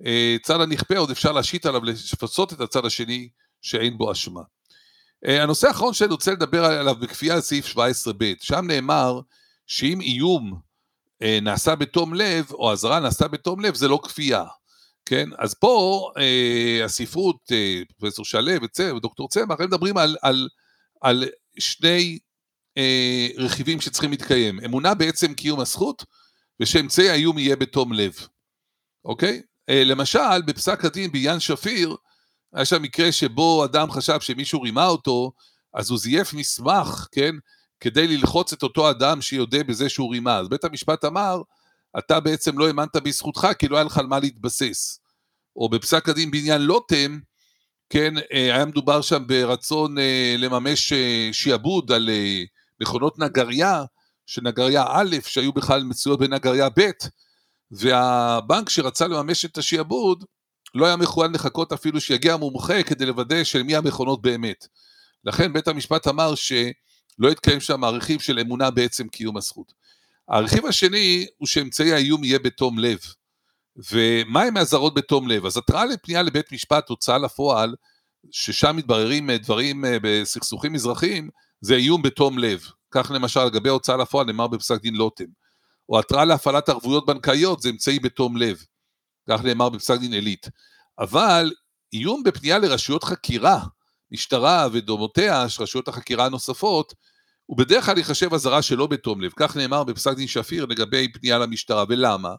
הצד 0.00 0.60
הנכפה 0.60 0.98
עוד 0.98 1.10
אפשר 1.10 1.32
להשית 1.32 1.66
עליו, 1.66 1.84
לפצות 1.84 2.52
את 2.52 2.60
הצד 2.60 2.84
השני 2.84 3.28
שאין 3.62 3.98
בו 3.98 4.12
אשמה. 4.12 4.40
אה, 5.26 5.42
הנושא 5.42 5.68
האחרון 5.68 5.94
שאני 5.94 6.10
רוצה 6.12 6.32
לדבר 6.32 6.64
עליו 6.64 6.94
בכפייה 6.94 7.40
זה 7.40 7.46
סעיף 7.46 7.76
17ב, 7.76 8.24
שם 8.40 8.66
נאמר 8.66 9.20
שאם 9.66 10.00
איום 10.00 10.60
אה, 11.22 11.38
נעשה 11.42 11.74
בתום 11.74 12.14
לב, 12.14 12.50
או 12.52 12.72
אזהרה 12.72 13.00
נעשתה 13.00 13.28
בתום 13.28 13.60
לב, 13.60 13.74
זה 13.74 13.88
לא 13.88 14.00
כפייה. 14.02 14.44
כן? 15.06 15.28
אז 15.38 15.54
פה 15.54 16.10
אה, 16.18 16.84
הספרות, 16.84 17.36
אה, 17.52 17.82
פרופסור 17.98 18.24
שלו 18.24 18.52
ודוקטור 18.96 19.28
צמח, 19.28 19.60
הם 19.60 19.66
מדברים 19.66 19.96
על, 19.96 20.16
על, 20.22 20.48
על 21.00 21.24
שני 21.58 22.18
אה, 22.78 23.28
רכיבים 23.36 23.80
שצריכים 23.80 24.10
להתקיים. 24.10 24.60
אמונה 24.64 24.94
בעצם 24.94 25.34
קיום 25.34 25.60
הזכות, 25.60 26.04
ושאמצעי 26.60 27.10
האיום 27.10 27.38
יהיה 27.38 27.56
בתום 27.56 27.92
לב, 27.92 28.14
אוקיי? 29.04 29.42
אה, 29.68 29.84
למשל, 29.84 30.42
בפסק 30.46 30.84
הדין 30.84 31.12
בעניין 31.12 31.40
שפיר, 31.40 31.96
היה 32.52 32.64
שם 32.64 32.82
מקרה 32.82 33.12
שבו 33.12 33.64
אדם 33.64 33.90
חשב 33.90 34.20
שמישהו 34.20 34.62
רימה 34.62 34.86
אותו, 34.86 35.32
אז 35.74 35.90
הוא 35.90 35.98
זייף 35.98 36.34
מסמך, 36.34 37.08
כן? 37.12 37.34
כדי 37.80 38.06
ללחוץ 38.08 38.52
את 38.52 38.62
אותו 38.62 38.90
אדם 38.90 39.22
שיודה 39.22 39.64
בזה 39.64 39.88
שהוא 39.88 40.12
רימה. 40.12 40.36
אז 40.36 40.48
בית 40.48 40.64
המשפט 40.64 41.04
אמר, 41.04 41.42
אתה 41.98 42.20
בעצם 42.20 42.58
לא 42.58 42.66
האמנת 42.66 42.96
בזכותך, 42.96 43.48
כי 43.58 43.68
לא 43.68 43.76
היה 43.76 43.84
לך 43.84 43.98
על 43.98 44.06
מה 44.06 44.18
להתבסס. 44.18 45.00
או 45.56 45.68
בפסק 45.68 46.08
הדין 46.08 46.30
בעניין 46.30 46.62
לוטם, 46.62 47.18
כן, 47.90 48.18
אה, 48.18 48.54
היה 48.54 48.64
מדובר 48.64 49.00
שם 49.00 49.26
ברצון 49.26 49.98
אה, 49.98 50.34
לממש 50.38 50.92
שיעבוד 51.32 51.92
על 51.92 52.10
מכונות 52.80 53.18
נגריה, 53.18 53.84
שנגריה 54.26 54.84
א', 54.88 55.16
שהיו 55.26 55.52
בכלל 55.52 55.82
מצויות 55.82 56.20
בנגריה 56.20 56.68
ב', 56.68 56.90
והבנק 57.70 58.68
שרצה 58.68 59.06
לממש 59.06 59.44
את 59.44 59.58
השיעבוד, 59.58 60.24
לא 60.74 60.86
היה 60.86 60.96
מכוון 60.96 61.32
לחכות 61.34 61.72
אפילו 61.72 62.00
שיגיע 62.00 62.36
מומחה 62.36 62.82
כדי 62.82 63.06
לוודא 63.06 63.44
של 63.44 63.62
מי 63.62 63.76
המכונות 63.76 64.22
באמת. 64.22 64.66
לכן 65.24 65.52
בית 65.52 65.68
המשפט 65.68 66.08
אמר 66.08 66.34
שלא 66.34 67.28
יתקיים 67.30 67.60
שם 67.60 67.84
הרכיב 67.84 68.20
של 68.20 68.38
אמונה 68.38 68.70
בעצם 68.70 69.08
קיום 69.08 69.36
הזכות. 69.36 69.72
הרכיב 70.28 70.66
השני 70.66 71.26
הוא 71.36 71.48
שאמצעי 71.48 71.92
האיום 71.92 72.24
יהיה 72.24 72.38
בתום 72.38 72.78
לב. 72.78 72.98
ומה 73.92 74.42
עם 74.42 74.56
האזהרות 74.56 74.94
בתום 74.94 75.28
לב? 75.28 75.46
אז 75.46 75.56
התראה 75.56 75.84
לפנייה 75.84 76.22
לבית 76.22 76.52
משפט, 76.52 76.88
הוצאה 76.88 77.18
לפועל, 77.18 77.74
ששם 78.30 78.76
מתבררים 78.76 79.30
אה, 79.30 79.38
דברים 79.38 79.84
אה, 79.84 79.96
בסכסוכים 80.02 80.72
מזרחיים, 80.72 81.30
זה 81.60 81.74
איום 81.74 82.02
בתום 82.02 82.38
לב. 82.38 82.64
כך 82.90 83.10
למשל 83.14 83.44
לגבי 83.44 83.68
הוצאה 83.68 83.96
לפועל 83.96 84.26
נאמר 84.26 84.46
בפסק 84.46 84.82
דין 84.82 84.94
לוטם. 84.94 85.24
או 85.88 85.98
התראה 85.98 86.24
להפעלת 86.24 86.68
ערבויות 86.68 87.06
בנקאיות 87.06 87.62
זה 87.62 87.68
אמצעי 87.70 87.98
בתום 87.98 88.36
לב. 88.36 88.64
כך 89.30 89.44
נאמר 89.44 89.68
בפסק 89.68 90.00
דין 90.00 90.12
עילית. 90.12 90.48
אבל 90.98 91.52
איום 91.92 92.22
בפנייה 92.22 92.58
לרשויות 92.58 93.04
חקירה, 93.04 93.60
משטרה 94.12 94.68
ודומותיה, 94.72 95.46
רשויות 95.60 95.88
החקירה 95.88 96.26
הנוספות, 96.26 96.94
הוא 97.46 97.58
בדרך 97.58 97.86
כלל 97.86 97.98
ייחשב 97.98 98.34
אזהרה 98.34 98.62
שלא 98.62 98.86
בתום 98.86 99.20
לב, 99.20 99.32
כך 99.36 99.56
נאמר 99.56 99.84
בפסק 99.84 100.12
דין 100.16 100.26
שפיר 100.26 100.66
לגבי 100.66 101.12
פנייה 101.12 101.38
למשטרה, 101.38 101.84
ולמה? 101.88 102.34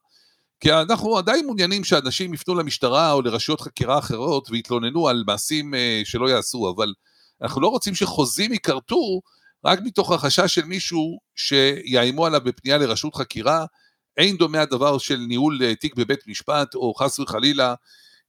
כי 0.59 0.73
אנחנו 0.73 1.17
עדיין 1.17 1.45
מעוניינים 1.45 1.83
שאנשים 1.83 2.33
יפנו 2.33 2.55
למשטרה 2.55 3.11
או 3.11 3.21
לרשויות 3.21 3.61
חקירה 3.61 3.99
אחרות 3.99 4.49
ויתלוננו 4.49 5.07
על 5.07 5.23
מעשים 5.27 5.75
אה, 5.75 6.01
שלא 6.05 6.29
יעשו, 6.29 6.73
אבל 6.75 6.93
אנחנו 7.41 7.61
לא 7.61 7.67
רוצים 7.67 7.95
שחוזים 7.95 8.53
ייכרתו 8.53 9.21
רק 9.65 9.79
מתוך 9.83 10.11
החשש 10.11 10.55
של 10.55 10.65
מישהו 10.65 11.19
שיאיימו 11.35 12.25
עליו 12.25 12.41
בפנייה 12.43 12.77
לרשות 12.77 13.15
חקירה. 13.15 13.65
אין 14.17 14.37
דומה 14.37 14.61
הדבר 14.61 14.97
של 14.97 15.17
ניהול 15.17 15.59
אה, 15.63 15.75
תיק 15.75 15.95
בבית 15.95 16.27
משפט, 16.27 16.75
או 16.75 16.93
חס 16.93 17.19
וחלילה, 17.19 17.73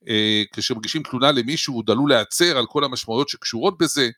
אה, 0.09 0.43
כשמגישים 0.55 1.03
תלונה 1.03 1.33
למישהו, 1.33 1.75
הוא 1.75 1.85
עלול 1.89 2.11
להיעצר 2.11 2.59
על 2.59 2.67
כל 2.67 2.85
המשמעויות 2.85 3.29
שקשורות 3.29 3.79
בזה. 3.79 4.11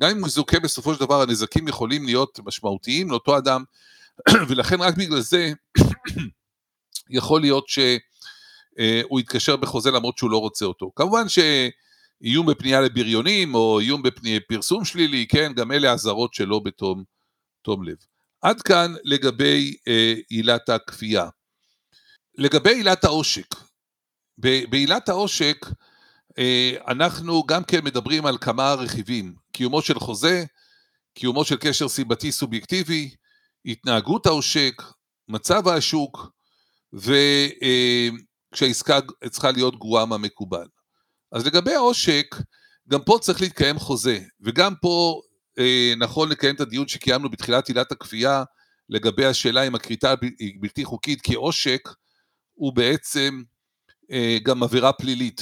גם 0.00 0.10
אם 0.10 0.20
הוא 0.20 0.28
זוכה 0.28 0.60
בסופו 0.60 0.94
של 0.94 1.00
דבר, 1.00 1.22
הנזקים 1.22 1.68
יכולים 1.68 2.04
להיות 2.04 2.40
משמעותיים 2.44 3.10
לאותו 3.10 3.38
אדם, 3.38 3.64
ולכן 4.48 4.80
רק 4.80 4.96
בגלל 4.96 5.20
זה 5.20 5.52
יכול 7.10 7.40
להיות 7.40 7.68
שהוא 7.68 9.20
יתקשר 9.20 9.56
בחוזה 9.56 9.90
למרות 9.90 10.18
שהוא 10.18 10.30
לא 10.30 10.38
רוצה 10.38 10.64
אותו. 10.64 10.90
כמובן 10.96 11.24
שאיום 11.28 12.46
בפנייה 12.46 12.80
לבריונים, 12.80 13.54
או 13.54 13.80
איום 13.80 14.02
בפרסום 14.02 14.84
שלילי, 14.84 15.26
כן, 15.26 15.52
גם 15.52 15.72
אלה 15.72 15.92
אזהרות 15.92 16.34
שלא 16.34 16.58
בתום 16.58 17.04
תום 17.62 17.88
לב. 17.88 17.96
עד 18.42 18.62
כאן 18.62 18.94
לגבי 19.04 19.76
אה, 19.88 20.14
עילת 20.28 20.68
הכפייה. 20.68 21.28
לגבי 22.38 22.74
עילת 22.74 23.04
העושק, 23.04 23.54
בעילת 24.38 25.08
העושק 25.08 25.66
אה, 26.38 26.72
אנחנו 26.88 27.44
גם 27.46 27.64
כן 27.64 27.84
מדברים 27.84 28.26
על 28.26 28.38
כמה 28.38 28.74
רכיבים, 28.74 29.34
קיומו 29.52 29.82
של 29.82 29.98
חוזה, 29.98 30.44
קיומו 31.14 31.44
של 31.44 31.56
קשר 31.56 31.88
סיבתי 31.88 32.32
סובייקטיבי, 32.32 33.10
התנהגות 33.64 34.26
העושק, 34.26 34.82
מצב 35.28 35.68
השוק, 35.68 36.30
וכשהעסקה 36.96 38.98
אה, 39.24 39.28
צריכה 39.28 39.50
להיות 39.50 39.78
גרועה 39.78 40.06
מהמקובל. 40.06 40.66
אז 41.32 41.46
לגבי 41.46 41.74
העושק, 41.74 42.36
גם 42.88 43.02
פה 43.02 43.18
צריך 43.20 43.40
להתקיים 43.40 43.78
חוזה, 43.78 44.18
וגם 44.40 44.74
פה 44.82 45.20
אה, 45.58 45.94
נכון 45.96 46.28
לקיים 46.28 46.54
את 46.54 46.60
הדיון 46.60 46.88
שקיימנו 46.88 47.30
בתחילת 47.30 47.68
עילת 47.68 47.92
הכפייה 47.92 48.44
לגבי 48.88 49.26
השאלה 49.26 49.62
אם 49.62 49.74
הכריתה 49.74 50.14
היא 50.38 50.54
בלתי 50.60 50.84
חוקית, 50.84 51.20
כי 51.20 51.34
עושק 51.34 51.88
הוא 52.54 52.72
בעצם 52.72 53.42
אה, 54.10 54.38
גם 54.42 54.62
עבירה 54.62 54.92
פלילית. 54.92 55.40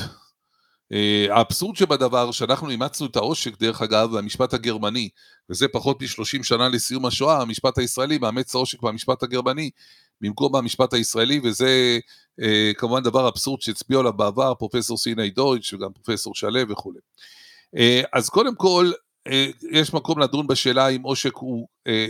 אה, 0.93 1.27
האבסורד 1.31 1.77
שבדבר, 1.77 2.31
שאנחנו 2.31 2.71
אימצנו 2.71 3.07
את 3.07 3.17
העושק, 3.17 3.59
דרך 3.59 3.83
אגב, 3.83 4.19
במשפט 4.19 4.55
הגרמני, 4.55 5.09
וזה 5.51 5.69
פחות 5.69 6.03
מ-30 6.03 6.43
שנה 6.43 6.69
לסיום 6.69 7.07
השואה, 7.07 7.43
המשפט 7.43 7.79
הישראלי 7.79 8.19
מאמץ 8.19 8.55
העושק 8.55 8.83
במשפט 8.83 9.23
הגרמני, 9.23 9.71
במקום 10.21 10.53
במשפט 10.53 10.95
הישראלי, 10.95 11.41
וזה 11.45 11.99
אה, 12.43 12.73
כמובן 12.77 13.03
דבר 13.03 13.29
אבסורד 13.29 13.61
שהצביעו 13.61 14.01
עליו 14.01 14.13
בעבר 14.13 14.55
פרופסור 14.55 14.99
סיני 14.99 15.31
דויטש 15.31 15.73
וגם 15.73 15.93
פרופסור 15.93 16.35
שלו 16.35 16.69
וכולי. 16.69 16.99
אה, 17.77 18.03
אז 18.13 18.29
קודם 18.29 18.55
כל, 18.55 18.93
אה, 19.29 19.47
יש 19.71 19.95
מקום 19.95 20.19
לדון 20.19 20.47
בשאלה 20.47 20.89
אם 20.89 21.03
עושק 21.03 21.37
הוא 21.37 21.69
אה, 21.87 22.07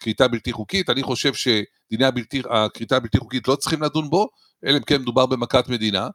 כריתה 0.00 0.28
בלתי 0.28 0.52
חוקית, 0.52 0.90
אני 0.90 1.02
חושב 1.02 1.34
שדיני 1.34 2.04
הכריתה 2.50 2.96
הבלתי 2.96 3.18
חוקית 3.18 3.48
לא 3.48 3.56
צריכים 3.56 3.82
לדון 3.82 4.10
בו, 4.10 4.28
אלא 4.64 4.76
אם 4.76 4.82
כן 4.82 5.00
מדובר 5.00 5.26
במכת 5.26 5.68
מדינה, 5.68 6.08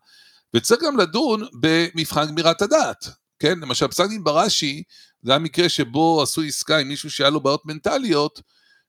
וצריך 0.53 0.81
גם 0.83 0.97
לדון 0.97 1.41
במבחן 1.59 2.27
גמירת 2.27 2.61
הדעת, 2.61 3.05
כן? 3.39 3.59
למשל 3.59 3.87
פסק 3.87 4.05
דין 4.09 4.23
בראשי, 4.23 4.83
זה 5.21 5.31
היה 5.31 5.39
מקרה 5.39 5.69
שבו 5.69 6.21
עשו 6.21 6.41
עסקה 6.41 6.77
עם 6.77 6.87
מישהו 6.87 7.11
שהיה 7.11 7.29
לו 7.29 7.41
בעיות 7.41 7.65
מנטליות, 7.65 8.41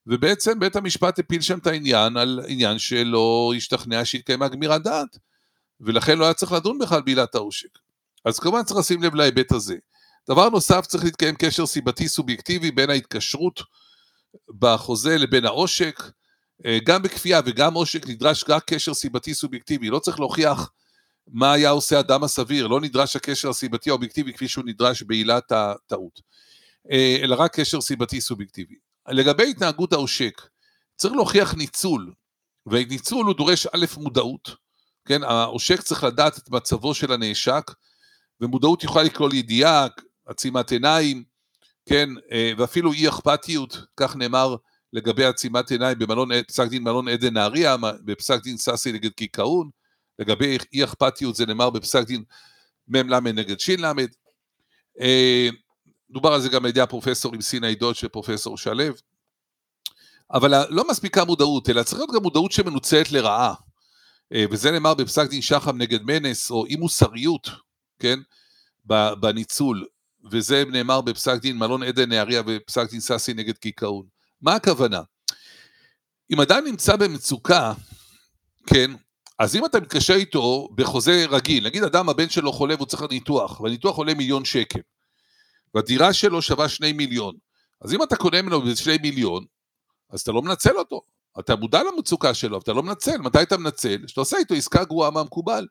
ובעצם 0.07 0.61
בית 0.61 0.77
המשפט 0.77 1.19
הפיל 1.19 1.41
שם 1.41 1.59
את 1.59 1.67
העניין 1.67 2.17
על 2.17 2.41
עניין 2.49 2.79
שלא 2.79 3.53
השתכנע 3.57 4.05
שהתקיימה 4.05 4.49
גמירת 4.49 4.83
דעת, 4.83 5.19
ולכן 5.81 6.19
לא 6.19 6.25
היה 6.25 6.35
צריך 6.35 6.53
לדון 6.53 6.79
בכלל 6.79 7.03
בעילת 7.03 7.35
העושק. 7.35 7.79
אז 8.25 8.39
כמובן 8.39 8.63
צריך 8.63 8.81
לשים 8.81 9.03
לב 9.03 9.15
להיבט 9.15 9.53
הזה. 9.53 9.77
דבר 10.31 10.49
נוסף, 10.49 10.87
צריך 10.87 11.05
להתקיים 11.05 11.35
קשר 11.39 11.67
סיבתי 11.67 12.09
סובייקטיבי 12.09 12.71
בין 12.71 12.91
ההתקשרות 12.91 13.61
בחוזה 14.59 15.19
לבין 15.19 15.45
העושק. 15.45 16.03
אה, 16.67 16.79
גם 16.85 17.03
בכפייה 17.03 17.41
וגם 17.45 17.75
עושק 17.75 18.09
נדרש 18.09 18.45
רק 18.49 18.65
קשר 18.75 18.95
סיבתי 18.95 19.35
סובייקטיבי, 19.35 19.91
לא 19.91 19.99
צריך 19.99 20.21
להוכיח 20.21 20.71
מה 21.29 21.53
היה 21.53 21.71
עושה 21.71 22.01
אדם 22.01 22.25
הסביר, 22.25 22.67
לא 22.67 22.81
נדרש 22.81 23.17
הקשר 23.17 23.49
הסיבתי 23.49 23.91
האובייקטיבי 23.91 24.33
כפי 24.33 24.49
שהוא 24.49 24.65
נדרש 24.65 25.03
בעילת 25.03 25.53
הטעות, 25.53 26.21
אה, 26.91 27.19
אלא 27.23 27.37
רק 27.39 27.61
קשר 27.61 27.81
סיבתי 27.81 28.21
סובייקטיבי. 28.21 28.75
לגבי 29.11 29.51
התנהגות 29.51 29.93
העושק, 29.93 30.43
צריך 30.97 31.15
להוכיח 31.15 31.55
ניצול, 31.55 32.13
וניצול 32.67 33.27
הוא 33.27 33.35
דורש 33.35 33.67
א', 33.67 33.85
מודעות, 33.97 34.57
כן, 35.05 35.23
העושק 35.23 35.81
צריך 35.81 36.05
לדעת 36.05 36.39
את 36.39 36.51
מצבו 36.51 36.95
של 36.95 37.13
הנאשק, 37.13 37.71
ומודעות 38.41 38.85
יכולה 38.85 39.05
לכלול 39.05 39.35
ידיעה, 39.35 39.87
עצימת 40.27 40.71
עיניים, 40.73 41.25
כן, 41.89 42.09
אה, 42.33 42.53
ואפילו 42.59 42.93
אי 42.93 43.09
אכפתיות, 43.09 43.79
כך 43.97 44.17
נאמר 44.17 44.57
לגבי 44.93 45.25
עצימת 45.25 45.71
עיניים 45.71 45.99
במלון, 45.99 46.43
פסק 46.43 46.69
דין 46.69 46.83
מלון 46.83 47.09
עדן 47.09 47.35
נהריה, 47.35 47.77
בפסק 48.05 48.43
דין 48.43 48.57
סאסי 48.57 48.93
נגד 48.93 49.11
קיכאון, 49.11 49.71
לגבי 50.19 50.59
אי 50.73 50.85
אכפתיות 50.85 51.37
זה 51.37 51.47
נאמר 51.47 51.71
בפסק 51.71 52.07
דין 52.07 52.25
מ"ל 52.89 53.21
נגד 53.21 53.61
ש"ל. 53.61 53.85
דובר 56.11 56.33
על 56.33 56.41
זה 56.41 56.49
גם 56.49 56.65
על 56.65 56.69
ידי 56.69 56.81
הפרופסורים 56.81 57.41
סיני 57.41 57.75
דוץ' 57.75 58.05
ופרופסור 58.05 58.59
שלו. 58.59 58.85
אבל 60.33 60.67
לא 60.71 60.89
מספיקה 60.89 61.25
מודעות, 61.25 61.71
אלא 61.71 61.83
צריך 61.83 61.99
להיות 61.99 62.11
גם 62.15 62.23
מודעות 62.23 62.53
שמנוצלת 62.53 63.13
לרעה. 63.13 63.55
אה, 64.35 64.45
וזה 64.51 64.71
נאמר 64.71 64.95
בפסק 64.95 65.31
דין 65.31 65.43
שחם 65.43 65.77
נגד 65.79 66.03
מנס, 66.03 66.51
או 66.51 66.67
אי 66.67 66.77
מוסריות, 66.77 67.51
כן, 67.99 68.19
בניצול. 69.21 69.87
וזה 70.31 70.65
נאמר 70.73 71.01
בפסק 71.01 71.41
דין 71.41 71.59
מלון 71.59 71.83
עדן 71.83 72.09
נהריה 72.09 72.43
ופסק 72.47 72.91
דין 72.91 73.01
סאסי 73.01 73.35
נגד 73.35 73.59
קיכאון. 73.59 74.07
מה 74.41 74.55
הכוונה? 74.55 75.01
אם 76.33 76.41
אדם 76.41 76.65
נמצא 76.65 76.97
במצוקה, 76.97 77.73
כן, 78.67 78.91
אז 79.39 79.57
אם 79.57 79.65
אתה 79.65 79.81
מתקשר 79.81 80.15
איתו 80.15 80.69
בחוזה 80.75 81.27
רגיל, 81.31 81.67
נגיד 81.67 81.83
אדם 81.83 82.09
הבן 82.09 82.29
שלו 82.29 82.53
חולה 82.53 82.75
והוא 82.75 82.87
צריך 82.87 83.03
ניתוח, 83.11 83.61
והניתוח 83.61 83.97
עולה 83.97 84.15
מיליון 84.15 84.45
שקל, 84.45 84.81
והדירה 85.75 86.13
שלו 86.13 86.43
שווה 86.43 86.69
שני 86.69 86.93
מיליון, 86.93 87.35
אז 87.81 87.95
אם 87.95 88.03
אתה 88.03 88.17
קונה 88.17 88.43
ממנו 88.43 88.63
בשני 88.63 88.99
מיליון, 89.03 89.45
אז 90.11 90.21
אתה 90.21 90.33
לא 90.33 90.43
מנצל 90.43 90.77
אותו. 90.77 91.03
אתה 91.39 91.57
מודע 91.57 91.81
למצוקה 91.83 92.35
שלו, 92.35 92.59
אתה 92.59 92.73
לא 92.73 92.83
מנצל. 92.83 93.19
מתי 93.19 93.43
אתה 93.43 93.57
מנצל? 93.57 94.07
כשאתה 94.07 94.21
עושה 94.21 94.37
איתו 94.37 94.55
עסקה 94.55 94.85
גרועה 94.85 95.11
מהמקובל. 95.11 95.67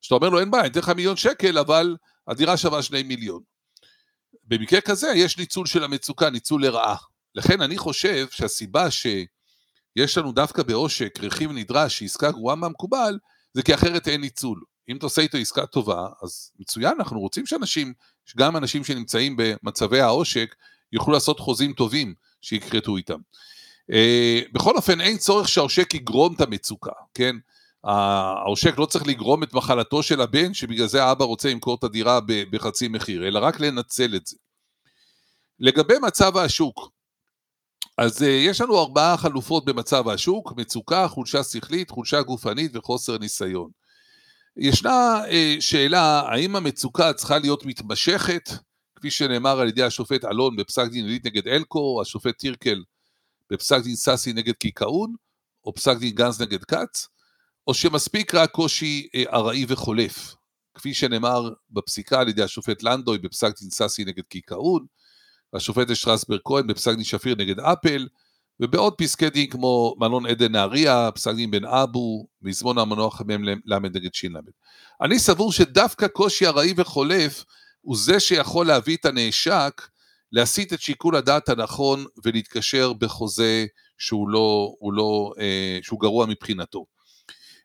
כשאתה 0.00 0.14
אומר 0.14 0.28
לו, 0.28 0.40
אין 0.40 0.50
בעיה, 0.50 0.62
אני 0.62 0.70
אתן 0.70 0.80
לך 0.80 0.88
מיליון 0.88 1.16
שקל, 1.16 1.58
אבל 1.58 1.96
הדירה 2.28 2.56
שווה 2.56 2.82
שני 2.82 3.02
מיליון. 3.02 3.42
במקרה 4.44 4.80
כזה 4.80 5.08
יש 5.16 5.38
ניצול 5.38 5.66
של 5.66 5.84
המצוקה, 5.84 6.30
ניצול 6.30 6.66
לרעה. 6.66 6.96
לכן 7.34 7.60
אני 7.62 7.78
חושב 7.78 8.26
שהסיבה 8.30 8.90
שיש 8.90 10.18
לנו 10.18 10.32
דווקא 10.32 10.62
בעושק 10.62 11.18
רכיב 11.20 11.52
נדרש 11.52 11.98
שעסקה 11.98 12.30
גרועה 12.30 12.56
מהמקובל, 12.56 13.18
זה 13.54 13.62
כי 13.62 13.74
אחרת 13.74 14.08
אין 14.08 14.20
ניצול. 14.20 14.60
אם 14.88 14.96
אתה 14.96 15.06
עושה 15.06 15.22
איתו 15.22 15.38
עסקה 15.38 15.66
טובה, 15.66 16.06
אז 16.22 16.50
מצוין, 16.58 16.94
אנחנו 16.98 17.20
רוצים 17.20 17.46
שאנשים, 17.46 17.92
גם 18.36 18.56
אנשים 18.56 18.84
שנמצאים 18.84 19.36
במצבי 19.38 20.00
העושק, 20.00 20.54
יוכלו 20.92 21.12
לעשות 21.12 21.40
חוזים 21.40 21.72
טובים 21.72 22.14
שיכרתו 22.40 22.96
איתם. 22.96 23.18
Uh, 23.90 24.52
בכל 24.52 24.76
אופן, 24.76 25.00
אין 25.00 25.16
צורך 25.16 25.48
שהעושק 25.48 25.94
יגרום 25.94 26.34
את 26.34 26.40
המצוקה, 26.40 26.92
כן? 27.14 27.36
העושק 27.84 28.78
לא 28.78 28.86
צריך 28.86 29.06
לגרום 29.06 29.42
את 29.42 29.54
מחלתו 29.54 30.02
של 30.02 30.20
הבן, 30.20 30.54
שבגלל 30.54 30.86
זה 30.86 31.04
האבא 31.04 31.24
רוצה 31.24 31.50
למכור 31.50 31.74
את 31.74 31.84
הדירה 31.84 32.20
בחצי 32.26 32.88
מחיר, 32.88 33.28
אלא 33.28 33.38
רק 33.38 33.60
לנצל 33.60 34.16
את 34.16 34.26
זה. 34.26 34.36
לגבי 35.60 35.94
מצב 36.02 36.36
השוק, 36.36 36.90
אז 37.98 38.22
uh, 38.22 38.26
יש 38.26 38.60
לנו 38.60 38.80
ארבעה 38.80 39.16
חלופות 39.16 39.64
במצב 39.64 40.08
השוק, 40.08 40.52
מצוקה, 40.56 41.08
חולשה 41.08 41.44
שכלית, 41.44 41.90
חולשה 41.90 42.22
גופנית 42.22 42.76
וחוסר 42.76 43.18
ניסיון. 43.18 43.83
ישנה 44.56 45.22
uh, 45.24 45.60
שאלה, 45.60 46.20
האם 46.20 46.56
המצוקה 46.56 47.12
צריכה 47.12 47.38
להיות 47.38 47.66
מתמשכת, 47.66 48.50
כפי 48.96 49.10
שנאמר 49.10 49.60
על 49.60 49.68
ידי 49.68 49.82
השופט 49.82 50.24
אלון 50.24 50.56
בפסק 50.56 50.88
דין 50.90 51.04
עילית 51.04 51.26
נגד 51.26 51.48
אלקו, 51.48 52.00
השופט 52.02 52.38
טירקל 52.38 52.82
בפסק 53.50 53.82
דין 53.82 53.96
סאסי 53.96 54.32
נגד 54.32 54.52
קיכאון, 54.52 55.14
או 55.64 55.74
פסק 55.74 55.96
דין 55.98 56.14
גנז 56.14 56.40
נגד 56.40 56.64
כץ, 56.64 57.08
או 57.66 57.74
שמספיק 57.74 58.34
רק 58.34 58.50
קושי 58.50 59.08
אה, 59.14 59.24
ארעי 59.32 59.64
וחולף, 59.68 60.34
כפי 60.74 60.94
שנאמר 60.94 61.50
בפסיקה 61.70 62.20
על 62.20 62.28
ידי 62.28 62.42
השופט 62.42 62.82
לנדוי 62.82 63.18
בפסק 63.18 63.60
דין 63.60 63.70
סאסי 63.70 64.04
נגד 64.04 64.24
קיכאון, 64.24 64.86
והשופט 65.52 65.94
שטרסברג 65.94 66.40
כהן 66.44 66.66
בפסק 66.66 66.94
דין 66.94 67.04
שפיר 67.04 67.34
נגד 67.34 67.60
אפל, 67.60 68.08
ובעוד 68.60 68.94
פסקי 68.98 69.30
דין 69.30 69.50
כמו 69.50 69.94
מלון 69.98 70.26
עדן 70.26 70.52
נהריה, 70.52 71.10
פסק 71.14 71.34
דין 71.34 71.50
בן 71.50 71.64
אבו, 71.64 72.26
מזמון 72.42 72.78
המנוח 72.78 73.20
מ"ל 73.20 73.78
נגד 73.78 74.14
ש"ל. 74.14 74.36
אני 75.00 75.18
סבור 75.18 75.52
שדווקא 75.52 76.08
קושי 76.08 76.46
ארעי 76.46 76.74
וחולף 76.76 77.44
הוא 77.80 77.96
זה 77.96 78.20
שיכול 78.20 78.66
להביא 78.66 78.96
את 78.96 79.04
הנאשק 79.04 79.82
להסיט 80.32 80.72
את 80.72 80.80
שיקול 80.80 81.16
הדעת 81.16 81.48
הנכון 81.48 82.04
ולהתקשר 82.24 82.92
בחוזה 82.92 83.66
שהוא 83.98 84.28
לא, 84.28 84.74
לא, 84.96 85.32
אה, 85.40 85.78
שהוא 85.82 86.00
גרוע 86.00 86.26
מבחינתו. 86.26 86.86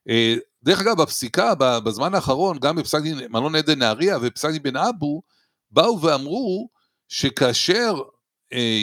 אה, 0.10 0.36
דרך 0.64 0.82
אגב, 0.82 1.02
בפסיקה, 1.02 1.56
בזמן 1.56 2.16
האחרון, 2.16 2.60
גם 2.60 2.76
בפסק 2.76 3.02
דין 3.02 3.20
מלון 3.30 3.56
עדן 3.56 3.80
נהריה 3.80 4.18
ופסק 4.22 4.50
דין 4.50 4.64
בן 4.64 4.76
אבו, 4.76 5.22
באו 5.72 6.02
ואמרו 6.02 6.70
שכאשר 7.08 7.94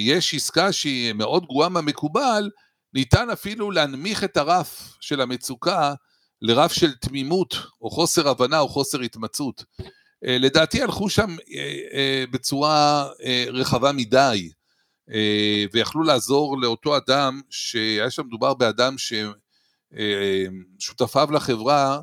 יש 0.05 0.35
עסקה 0.35 0.73
שהיא 0.73 1.13
מאוד 1.13 1.47
גרועה 1.47 1.69
מהמקובל, 1.69 2.51
ניתן 2.95 3.31
אפילו 3.31 3.71
להנמיך 3.71 4.25
את 4.25 4.37
הרף 4.37 4.97
של 5.01 5.21
המצוקה 5.21 5.95
לרף 6.43 6.73
של 6.73 6.95
תמימות, 6.95 7.55
או 7.83 7.91
חוסר 7.91 8.29
הבנה, 8.29 8.61
או 8.61 8.69
חוסר 8.69 9.01
התמצאות. 9.01 9.65
אה, 10.25 10.39
לדעתי 10.39 10.83
הלכו 10.83 11.11
שם 11.11 11.37
אה, 11.55 11.77
אה, 11.93 12.25
בצורה 12.31 13.09
רחבה 13.49 13.93
מדי, 13.93 14.51
ויכלו 15.73 16.03
לעזור 16.03 16.61
לאותו 16.61 16.97
אדם, 16.97 17.41
שהיה 17.51 18.11
שם 18.11 18.27
מדובר 18.27 18.55
באדם 18.55 18.95
ששותפיו 20.79 21.29
לחברה 21.33 22.01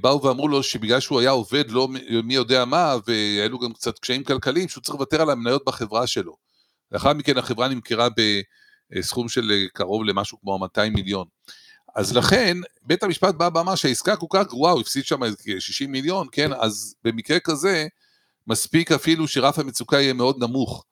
באו 0.00 0.22
ואמרו 0.22 0.48
לו 0.48 0.62
שבגלל 0.62 1.00
שהוא 1.00 1.20
היה 1.20 1.30
עובד 1.30 1.70
לא 1.70 1.88
מי 2.24 2.34
יודע 2.34 2.64
מה, 2.64 2.94
והיו 3.06 3.48
לו 3.48 3.58
גם 3.58 3.72
קצת 3.72 3.98
קשיים 3.98 4.24
כלכליים, 4.24 4.68
שהוא 4.68 4.82
צריך 4.82 4.94
לוותר 4.94 5.22
על 5.22 5.30
המניות 5.30 5.64
בחברה 5.66 6.06
שלו. 6.06 6.36
לאחר 6.92 7.12
מכן 7.12 7.38
החברה 7.38 7.68
נמכרה 7.68 8.08
בסכום 8.92 9.28
של 9.28 9.66
קרוב 9.72 10.04
למשהו 10.04 10.40
כמו 10.40 10.58
200 10.58 10.92
מיליון. 10.92 11.26
אז 11.94 12.16
לכן, 12.16 12.56
בית 12.82 13.02
המשפט 13.02 13.34
בא 13.34 13.48
ואמר 13.54 13.74
שהעסקה 13.74 14.16
כל 14.16 14.26
כך 14.30 14.46
גרועה, 14.46 14.72
הוא 14.72 14.80
הפסיד 14.80 15.04
שם 15.04 15.20
60 15.58 15.92
מיליון, 15.92 16.26
כן, 16.32 16.52
אז 16.52 16.94
במקרה 17.04 17.40
כזה, 17.40 17.86
מספיק 18.46 18.92
אפילו 18.92 19.28
שרף 19.28 19.58
המצוקה 19.58 20.00
יהיה 20.00 20.12
מאוד 20.12 20.38
נמוך, 20.38 20.84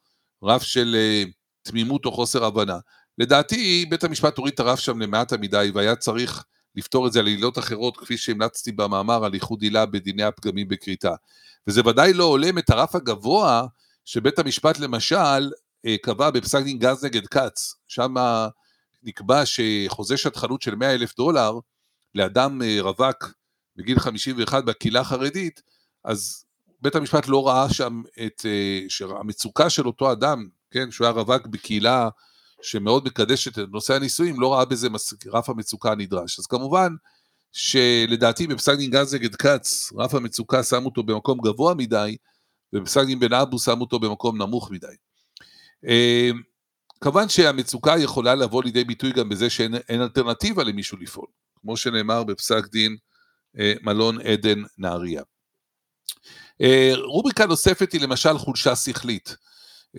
רף 0.43 0.63
של 0.63 0.97
uh, 0.97 1.31
תמימות 1.63 2.05
או 2.05 2.13
חוסר 2.13 2.45
הבנה. 2.45 2.79
לדעתי, 3.19 3.87
בית 3.89 4.05
המשפט 4.05 4.37
הוריד 4.37 4.55
את 4.55 4.61
הרף 4.61 4.81
שם 4.81 5.01
למעט 5.01 5.33
המדי, 5.33 5.71
והיה 5.75 5.97
צריך 5.97 6.45
לפתור 6.75 7.07
את 7.07 7.13
זה 7.13 7.19
על 7.19 7.27
עילות 7.27 7.59
אחרות, 7.59 7.97
כפי 7.97 8.17
שהמלצתי 8.17 8.73
במאמר 8.73 9.25
על 9.25 9.35
איחוד 9.35 9.63
עילה 9.63 9.87
בדיני 9.87 10.23
הפגמים 10.23 10.69
בכריתה. 10.69 11.15
וזה 11.67 11.81
ודאי 11.87 12.13
לא 12.13 12.25
הולם 12.25 12.59
את 12.59 12.71
הרף 12.71 12.95
הגבוה 12.95 13.67
שבית 14.05 14.39
המשפט 14.39 14.79
למשל 14.79 15.17
אה, 15.17 15.49
קבע 16.03 16.31
בפסק 16.31 16.63
דין 16.63 16.79
גז 16.79 17.05
נגד 17.05 17.27
כץ, 17.27 17.75
שם 17.89 18.15
נקבע 19.03 19.43
שחוזה 19.47 20.17
שטחנות 20.17 20.63
של 20.63 20.75
100 20.75 20.95
אלף 20.95 21.17
דולר 21.17 21.53
לאדם 22.15 22.63
אה, 22.63 22.77
רווק 22.81 23.33
בגיל 23.77 23.99
51 23.99 24.65
בקהילה 24.65 25.01
החרדית, 25.01 25.63
אז 26.05 26.45
בית 26.81 26.95
המשפט 26.95 27.29
לא 27.29 27.49
ראה 27.49 27.73
שם 27.73 28.03
את 28.27 28.47
אה, 28.47 29.19
המצוקה 29.21 29.71
של 29.71 29.87
אותו 29.87 30.13
אדם, 30.13 30.49
כן, 30.71 30.91
שהוא 30.91 31.07
היה 31.07 31.15
רווק 31.15 31.47
בקהילה 31.47 32.09
שמאוד 32.63 33.05
מקדשת 33.07 33.59
את 33.59 33.69
נושא 33.73 33.95
הנישואים, 33.95 34.41
לא 34.41 34.55
ראה 34.55 34.65
בזה 34.65 34.89
רף 35.27 35.49
המצוקה 35.49 35.93
הנדרש. 35.93 36.39
אז 36.39 36.47
כמובן 36.47 36.95
שלדעתי 37.53 38.47
בפסק 38.47 38.75
דין 38.75 38.91
גז 38.91 39.15
נגד 39.15 39.35
כץ, 39.35 39.93
רף 39.97 40.15
המצוקה 40.15 40.63
שם 40.63 40.87
אותו 40.87 41.03
במקום 41.03 41.39
גבוה 41.39 41.75
מדי, 41.75 42.17
ובפסק 42.73 43.05
דין 43.07 43.21
בן 43.21 43.33
אבו 43.33 43.59
שם 43.59 43.81
אותו 43.81 43.99
במקום 43.99 44.43
נמוך 44.43 44.71
מדי. 44.71 44.87
אה, 45.85 46.31
כמובן 47.01 47.29
שהמצוקה 47.29 47.95
יכולה 47.99 48.35
לבוא 48.35 48.63
לידי 48.65 48.85
ביטוי 48.85 49.13
גם 49.13 49.29
בזה 49.29 49.51
שאין 49.51 49.75
אלטרנטיבה 49.91 50.65
למישהו 50.65 50.99
לפעול, 50.99 51.27
כמו 51.61 51.77
שנאמר 51.77 52.25
בפסק 52.25 52.67
דין 52.73 52.97
אה, 53.59 53.73
מלון 53.83 54.21
עדן 54.21 54.63
נהריה. 54.79 55.23
אה, 56.61 56.93
רובריקה 56.95 57.47
נוספת 57.47 57.93
היא 57.93 58.01
למשל 58.01 58.39
חולשה 58.39 58.77
שכלית, 58.77 59.37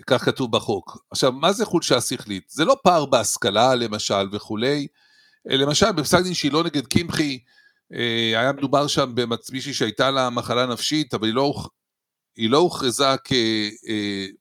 כך 0.06 0.24
כתוב 0.24 0.52
בחוק. 0.52 0.98
עכשיו, 1.10 1.32
מה 1.32 1.52
זה 1.52 1.64
חולשה 1.64 2.00
שכלית? 2.00 2.44
זה 2.48 2.64
לא 2.64 2.76
פער 2.82 3.06
בהשכלה 3.06 3.74
למשל 3.74 4.28
וכולי, 4.32 4.86
אה, 5.50 5.56
למשל 5.56 5.92
בפסק 5.92 6.22
דין 6.22 6.34
שילה 6.34 6.62
נגד 6.62 6.86
קמחי, 6.86 7.38
היה 8.36 8.52
מדובר 8.52 8.86
שם 8.86 9.12
במישהי 9.14 9.74
שהייתה 9.74 10.10
לה 10.10 10.30
מחלה 10.30 10.66
נפשית, 10.66 11.14
אבל 11.14 11.26
היא 11.26 11.34
לא, 11.34 11.54
היא 12.36 12.50
לא 12.50 12.58
הוכרזה 12.58 13.04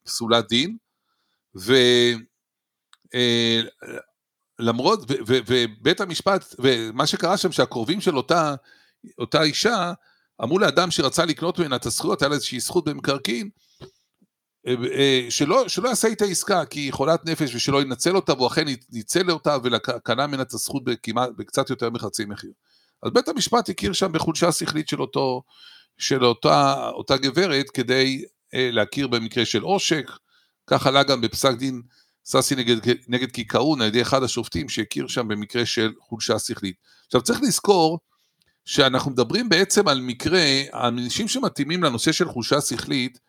כפסולת 0.03 0.47
דין, 0.49 0.77
ו... 1.59 1.73
אה, 3.15 3.61
ובית 5.47 6.01
המשפט, 6.01 6.55
ומה 6.59 7.07
שקרה 7.07 7.37
שם, 7.37 7.51
שהקרובים 7.51 8.01
של 8.01 8.17
אותה, 8.17 8.55
אותה 9.17 9.43
אישה, 9.43 9.93
אמרו 10.43 10.59
לאדם 10.59 10.91
שרצה 10.91 11.25
לקנות 11.25 11.59
ממנה 11.59 11.75
את 11.75 11.85
הזכויות, 11.85 12.21
היה 12.21 12.29
לה 12.29 12.35
איזושהי 12.35 12.59
זכות 12.59 12.85
במקרקעין, 12.85 13.49
אה, 14.67 14.75
אה, 14.93 15.25
שלא, 15.29 15.67
שלא 15.67 15.89
יעשה 15.89 16.07
איתה 16.07 16.25
עסקה, 16.25 16.65
כי 16.65 16.79
היא 16.79 16.93
חולת 16.93 17.25
נפש 17.25 17.55
ושלא 17.55 17.81
ינצל 17.81 18.15
אותה, 18.15 18.33
והוא 18.33 18.47
אכן 18.47 18.65
ניצל 18.91 19.31
אותה 19.31 19.57
וקנה 19.63 20.27
ממנה 20.27 20.41
את 20.41 20.53
הזכות 20.53 20.83
בכמעט, 20.83 21.29
בקצת 21.37 21.69
יותר 21.69 21.89
מחצי 21.89 22.25
מחיר. 22.25 22.51
אז 23.03 23.11
בית 23.13 23.27
המשפט 23.27 23.69
הכיר 23.69 23.93
שם 23.93 24.11
בחולשה 24.11 24.51
שכלית 24.51 24.89
של, 24.89 25.01
אותו, 25.01 25.43
של 25.97 26.25
אותה, 26.25 26.89
אותה 26.89 27.17
גברת 27.17 27.69
כדי 27.69 28.23
להכיר 28.53 29.07
במקרה 29.07 29.45
של 29.45 29.61
עושק, 29.61 30.11
כך 30.67 30.87
עלה 30.87 31.03
גם 31.03 31.21
בפסק 31.21 31.53
דין 31.57 31.81
ססי 32.25 32.55
נגד, 32.55 32.77
נגד 33.07 33.31
קיכאון 33.31 33.81
על 33.81 33.87
ידי 33.87 34.01
אחד 34.01 34.23
השופטים 34.23 34.69
שהכיר 34.69 35.07
שם 35.07 35.27
במקרה 35.27 35.65
של 35.65 35.93
חולשה 35.99 36.39
שכלית. 36.39 36.75
עכשיו 37.05 37.21
צריך 37.21 37.41
לזכור 37.41 37.99
שאנחנו 38.65 39.11
מדברים 39.11 39.49
בעצם 39.49 39.87
על 39.87 40.01
מקרה, 40.01 40.43
האנשים 40.73 41.27
שמתאימים 41.27 41.83
לנושא 41.83 42.11
של 42.11 42.27
חולשה 42.27 42.61
שכלית, 42.61 43.19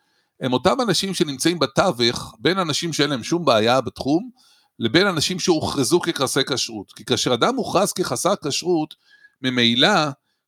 הם 0.41 0.53
אותם 0.53 0.81
אנשים 0.81 1.13
שנמצאים 1.13 1.59
בתווך 1.59 2.35
בין 2.39 2.59
אנשים 2.59 2.93
שאין 2.93 3.09
להם 3.09 3.23
שום 3.23 3.45
בעיה 3.45 3.81
בתחום, 3.81 4.29
לבין 4.79 5.07
אנשים 5.07 5.39
שהוכרזו 5.39 5.99
כחסרי 5.99 6.43
כשרות. 6.45 6.91
כי 6.91 7.05
כאשר 7.05 7.33
אדם 7.33 7.55
מוכרז 7.55 7.93
כחסר 7.93 8.33
כשרות, 8.45 8.95
ממילא, 9.41 9.89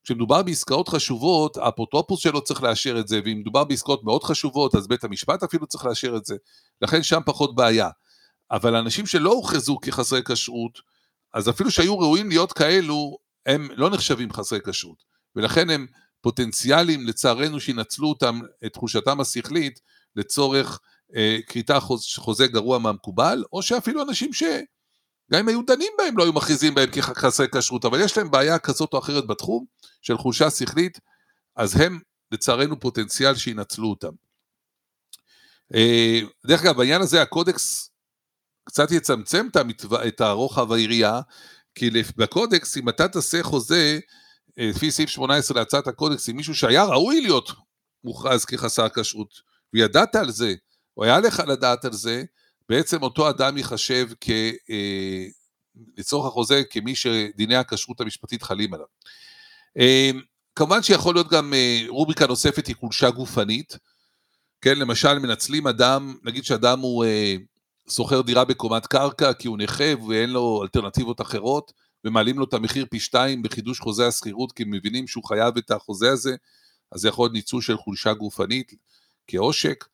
כשמדובר 0.04 0.44
בעסקאות 0.44 0.90
חשובות, 0.90 1.58
האפוטרופוס 1.58 2.20
שלו 2.20 2.44
צריך 2.44 2.64
לאשר 2.64 3.00
את 3.00 3.08
זה, 3.08 3.20
ואם 3.26 3.40
מדובר 3.40 3.64
בעסקאות 3.64 4.04
מאוד 4.04 4.24
חשובות, 4.24 4.76
אז 4.76 4.88
בית 4.88 5.04
המשפט 5.04 5.44
אפילו 5.44 5.68
צריך 5.68 5.86
לאשר 5.86 6.16
את 6.18 6.26
זה. 6.26 6.36
לכן 6.82 7.04
שם 7.04 7.22
פחות 7.26 7.56
בעיה. 7.56 7.90
אבל 8.52 8.76
אנשים 8.76 9.06
שלא 9.06 9.32
הוכרזו 9.32 9.78
כחסרי 9.82 10.22
כשרות, 10.24 10.80
אז 11.34 11.50
אפילו 11.50 11.72
שהיו 11.72 12.00
ראויים 12.00 12.30
להיות 12.30 12.54
כאלו, 12.54 13.18
הם 13.46 13.68
לא 13.76 13.90
נחשבים 13.90 14.34
חסרי 14.34 14.60
כשרות. 14.68 15.04
ולכן 15.36 15.70
הם 15.70 15.88
פוטנציאלים, 16.22 17.08
לצערנו, 17.08 17.60
שינצלו 17.60 18.10
אותם, 18.10 18.40
את 18.66 18.74
תחושתם 18.74 19.22
השכלית, 19.22 19.80
לצורך 20.16 20.80
אה, 21.16 21.38
כריתה 21.48 21.80
חוז, 21.80 22.06
חוזה 22.16 22.48
גרוע 22.48 22.80
מהמקובל, 22.80 23.44
או 23.54 23.62
שאפילו 23.62 24.02
אנשים 24.02 24.34
ש... 24.34 24.44
גם 25.34 25.40
אם 25.40 25.48
היו 25.48 25.62
דנים 25.62 25.92
בהם, 25.98 26.18
לא 26.18 26.24
היו 26.24 26.34
מכריזים 26.34 26.76
בהם 26.76 26.90
כחסרי 26.92 27.48
כשרות, 27.56 27.86
אבל 27.86 28.02
יש 28.02 28.18
להם 28.18 28.32
בעיה 28.32 28.60
כזאת 28.60 28.94
או 28.94 29.00
אחרת 29.00 29.28
בתחום 29.28 29.66
של 30.02 30.18
חולשה 30.18 30.50
שכלית, 30.50 31.00
אז 31.56 31.82
הם, 31.82 32.00
לצערנו, 32.32 32.80
פוטנציאל 32.80 33.36
שינצלו 33.36 33.90
אותם. 33.90 34.12
אה, 35.76 36.20
דרך 36.46 36.62
אגב, 36.62 36.78
בעניין 36.78 37.02
הזה 37.02 37.22
הקודקס 37.22 37.90
קצת 38.64 38.92
יצמצם 38.92 39.48
את 40.08 40.22
הרוחב 40.22 40.72
העירייה, 40.72 41.22
כי 41.76 41.90
בקודקס, 42.18 42.78
אם 42.78 42.90
אתה 42.90 43.08
תעשה 43.08 43.44
חוזה, 43.44 44.00
אה, 44.60 44.70
לפי 44.76 44.92
סעיף 44.92 45.10
18 45.10 45.60
להצעת 45.60 45.88
הקודקס, 45.88 46.30
עם 46.30 46.36
מישהו 46.36 46.56
שהיה 46.56 46.84
ראוי 46.84 47.22
להיות 47.22 47.52
מוכרז 48.04 48.46
כחסר 48.46 48.88
כשרות, 48.90 49.34
וידעת 49.74 50.16
על 50.16 50.32
זה, 50.32 50.54
או 50.98 51.04
היה 51.04 51.20
לך 51.20 51.44
לדעת 51.48 51.86
על 51.86 51.94
זה, 51.94 52.24
בעצם 52.70 53.04
אותו 53.04 53.30
אדם 53.30 53.58
ייחשב 53.58 54.08
כ... 54.22 54.30
אה, 54.70 55.26
לצורך 55.98 56.26
החוזה 56.26 56.64
כמי 56.70 56.96
שדיני 56.96 57.56
הכשרות 57.56 58.02
המשפטית 58.02 58.44
חלים 58.44 58.74
עליו. 58.74 58.86
אה, 59.78 60.12
כמובן 60.56 60.84
שיכול 60.84 61.16
להיות 61.16 61.30
גם 61.30 61.54
רובריקה 61.88 62.28
נוספת 62.28 62.68
היא 62.68 62.76
חולשה 62.76 63.10
גופנית, 63.10 63.78
כן, 64.62 64.80
למשל 64.80 65.20
מנצלים 65.20 65.68
אדם, 65.68 66.16
נגיד 66.24 66.44
שאדם 66.44 66.80
הוא 66.80 67.06
שוכר 67.90 68.22
דירה 68.22 68.46
בקומת 68.46 68.86
קרקע 68.86 69.34
כי 69.34 69.48
הוא 69.48 69.58
נכה 69.58 70.06
ואין 70.08 70.30
לו 70.30 70.64
אלטרנטיבות 70.64 71.22
אחרות, 71.22 71.74
ומעלים 72.06 72.40
לו 72.40 72.46
את 72.46 72.54
המחיר 72.54 72.86
פי 72.90 73.00
שתיים 73.00 73.42
בחידוש 73.42 73.80
חוזה 73.80 74.08
השכירות 74.08 74.52
כי 74.52 74.64
הם 74.64 74.72
מבינים 74.72 75.08
שהוא 75.08 75.24
חייב 75.24 75.58
את 75.58 75.72
החוזה 75.72 76.12
הזה, 76.12 76.36
אז 76.92 77.02
זה 77.02 77.08
יכול 77.08 77.26
להיות 77.26 77.34
ניצול 77.34 77.62
של 77.62 77.78
חולשה 77.78 78.14
גופנית 78.14 78.74
כעושק, 79.28 79.86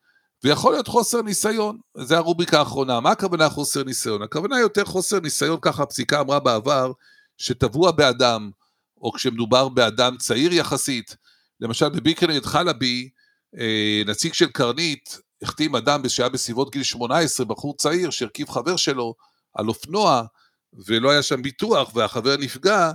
ויכול 0.44 0.72
להיות 0.72 0.88
חוסר 0.88 1.22
ניסיון, 1.22 1.78
זה 1.96 2.16
הרובריקה 2.16 2.58
האחרונה. 2.58 3.00
מה 3.00 3.10
הכוונה 3.10 3.48
חוסר 3.48 3.84
ניסיון? 3.84 4.22
הכוונה 4.22 4.58
יותר 4.60 4.84
חוסר 4.84 5.20
ניסיון, 5.20 5.58
ככה 5.62 5.82
הפסיקה 5.82 6.20
אמרה 6.20 6.40
בעבר, 6.40 6.92
שטבוע 7.38 7.90
באדם, 7.90 8.50
או 9.00 9.12
כשמדובר 9.12 9.68
באדם 9.68 10.16
צעיר 10.16 10.52
יחסית, 10.52 11.16
למשל 11.60 11.88
בביקר 11.88 12.26
נגד 12.26 12.44
חלבי, 12.44 13.08
אה, 13.58 14.02
נציג 14.06 14.34
של 14.34 14.48
קרנית, 14.48 15.18
החתים 15.42 15.76
אדם 15.76 16.08
שהיה 16.08 16.28
בסביבות 16.28 16.70
גיל 16.70 16.82
18, 16.82 17.46
בחור 17.46 17.76
צעיר 17.76 18.10
שהרכיב 18.10 18.50
חבר 18.50 18.76
שלו 18.76 19.14
על 19.54 19.68
אופנוע, 19.68 20.22
ולא 20.86 21.10
היה 21.10 21.22
שם 21.22 21.42
ביטוח 21.42 21.94
והחבר 21.94 22.36
נפגע, 22.36 22.90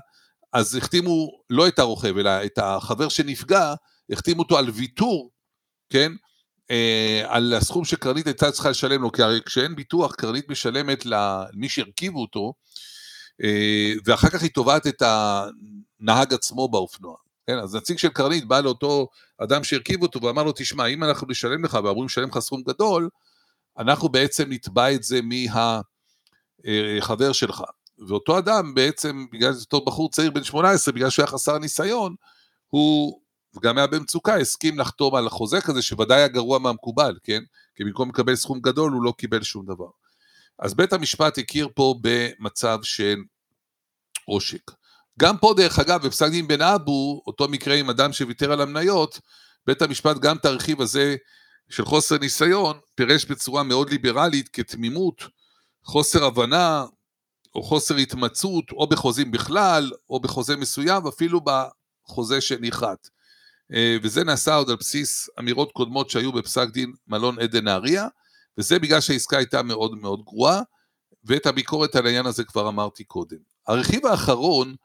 אז 0.54 0.76
החתימו 0.76 1.30
לא 1.50 1.68
את 1.68 1.80
הרוכב, 1.80 2.18
אלא 2.18 2.46
את 2.46 2.58
החבר 2.58 3.10
שנפגע, 3.10 3.74
החתימו 4.10 4.42
אותו 4.42 4.58
על 4.58 4.70
ויתור, 4.70 5.32
כן? 5.90 6.12
אה, 6.72 7.24
על 7.28 7.54
הסכום 7.54 7.86
שקרנית 7.86 8.28
הייתה 8.28 8.52
צריכה 8.52 8.70
לשלם 8.70 9.02
לו, 9.02 9.12
כי 9.12 9.24
הרי 9.24 9.40
כשאין 9.46 9.76
ביטוח, 9.76 10.16
קרנית 10.16 10.50
משלמת 10.50 11.06
למי 11.06 11.70
שהרכיבו 11.70 12.22
אותו, 12.22 12.54
אה, 13.44 13.94
ואחר 14.06 14.30
כך 14.30 14.42
היא 14.42 14.52
תובעת 14.54 14.88
את 14.88 15.02
הנהג 15.02 16.34
עצמו 16.34 16.68
באופנוע. 16.68 17.16
כן, 17.48 17.58
אז 17.58 17.76
נציג 17.76 17.98
של 17.98 18.10
קרנית 18.10 18.46
בא 18.46 18.60
לאותו 18.60 19.08
אדם 19.38 19.64
שהרכיב 19.64 20.02
אותו 20.02 20.22
ואמר 20.22 20.44
לו, 20.44 20.52
תשמע, 20.56 20.86
אם 20.86 21.04
אנחנו 21.04 21.28
נשלם 21.30 21.66
לך 21.66 21.74
ואמורים 21.74 22.06
לשלם 22.06 22.30
לך 22.30 22.40
סכום 22.40 22.62
גדול, 22.64 23.10
אנחנו 23.78 24.10
בעצם 24.10 24.46
נתבע 24.50 24.94
את 24.94 25.04
זה 25.04 25.20
מהחבר 26.64 27.32
שלך. 27.32 27.64
ואותו 28.08 28.38
אדם 28.38 28.74
בעצם, 28.74 29.26
בגלל 29.32 29.54
שזה 29.54 29.62
אותו 29.62 29.86
בחור 29.86 30.10
צעיר 30.10 30.32
בן 30.32 30.44
18, 30.44 30.94
בגלל 30.94 31.10
שהוא 31.10 31.24
היה 31.24 31.32
חסר 31.32 31.58
ניסיון, 31.58 32.16
הוא 32.70 33.20
גם 33.62 33.78
היה 33.78 33.88
במצוקה, 33.88 34.36
הסכים 34.36 34.80
לחתום 34.80 35.16
על 35.16 35.28
החוזה 35.28 35.62
כזה, 35.62 35.82
שוודאי 35.82 36.18
היה 36.18 36.28
גרוע 36.28 36.60
מהמקובל, 36.60 37.18
כן? 37.24 37.44
כי 37.76 37.84
במקום 37.84 38.10
לקבל 38.10 38.36
סכום 38.36 38.60
גדול, 38.60 38.92
הוא 38.92 39.04
לא 39.04 39.14
קיבל 39.18 39.44
שום 39.44 39.66
דבר. 39.66 39.90
אז 40.60 40.74
בית 40.74 40.94
המשפט 40.94 41.38
הכיר 41.38 41.68
פה 41.76 41.96
במצב 42.02 42.80
של 42.84 43.22
עושק. 44.26 44.72
גם 45.20 45.38
פה, 45.38 45.54
דרך 45.58 45.80
אגב, 45.80 46.06
בפסק 46.08 46.28
דין 46.28 46.48
בן 46.48 46.62
אבו, 46.62 47.22
אותו 47.28 47.48
מקרה 47.48 47.76
עם 47.76 47.90
אדם 47.90 48.14
שוויתר 48.14 48.52
על 48.52 48.62
המניות, 48.62 49.20
בית 49.68 49.82
המשפט 49.82 50.18
גם 50.18 50.38
את 50.38 50.46
הרכיב 50.46 50.82
הזה 50.82 51.16
של 51.70 51.86
חוסר 51.86 52.18
ניסיון, 52.18 52.80
פירש 52.96 53.26
בצורה 53.26 53.64
מאוד 53.64 53.90
ליברלית 53.90 54.50
כתמימות, 54.54 55.24
חוסר 55.84 56.24
הבנה, 56.24 56.86
או 57.56 57.64
חוסר 57.64 57.96
התמצאות, 57.96 58.72
או 58.72 58.88
בחוזים 58.88 59.32
בכלל, 59.32 59.92
או 60.10 60.20
בחוזה 60.20 60.56
מסוים, 60.56 61.08
אפילו 61.08 61.42
בחוזה 61.42 62.42
שנכרת. 62.42 63.10
אה, 63.74 63.98
וזה 64.04 64.24
נעשה 64.24 64.56
עוד 64.56 64.70
על 64.70 64.76
בסיס 64.76 65.30
אמירות 65.40 65.72
קודמות 65.72 66.10
שהיו 66.10 66.32
בפסק 66.32 66.70
דין 66.70 66.94
מלון 67.08 67.40
עדן 67.40 67.64
נהריה, 67.64 68.08
וזה 68.58 68.80
בגלל 68.80 69.02
שהעסקה 69.02 69.38
הייתה 69.38 69.64
מאוד 69.64 69.98
מאוד 69.98 70.24
גרועה, 70.24 70.62
ואת 71.24 71.46
הביקורת 71.46 71.96
על 71.96 72.06
העניין 72.06 72.26
הזה 72.26 72.44
כבר 72.44 72.70
אמרתי 72.70 73.04
קודם. 73.04 73.38
הרכיב 73.68 74.06
האחרון, 74.06 74.76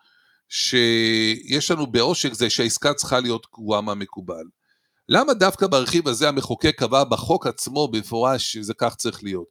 שיש 0.48 1.70
לנו 1.70 1.86
בעושק 1.86 2.32
זה 2.32 2.50
שהעסקה 2.50 2.94
צריכה 2.94 3.20
להיות 3.20 3.46
גרועה 3.54 3.80
מהמקובל. 3.80 4.44
למה 5.08 5.34
דווקא 5.34 5.66
ברכיב 5.66 6.08
הזה 6.08 6.28
המחוקק 6.28 6.74
קבע 6.78 7.04
בחוק 7.04 7.46
עצמו 7.46 7.88
במפורש 7.88 8.52
שזה 8.52 8.74
כך 8.74 8.94
צריך 8.94 9.24
להיות? 9.24 9.46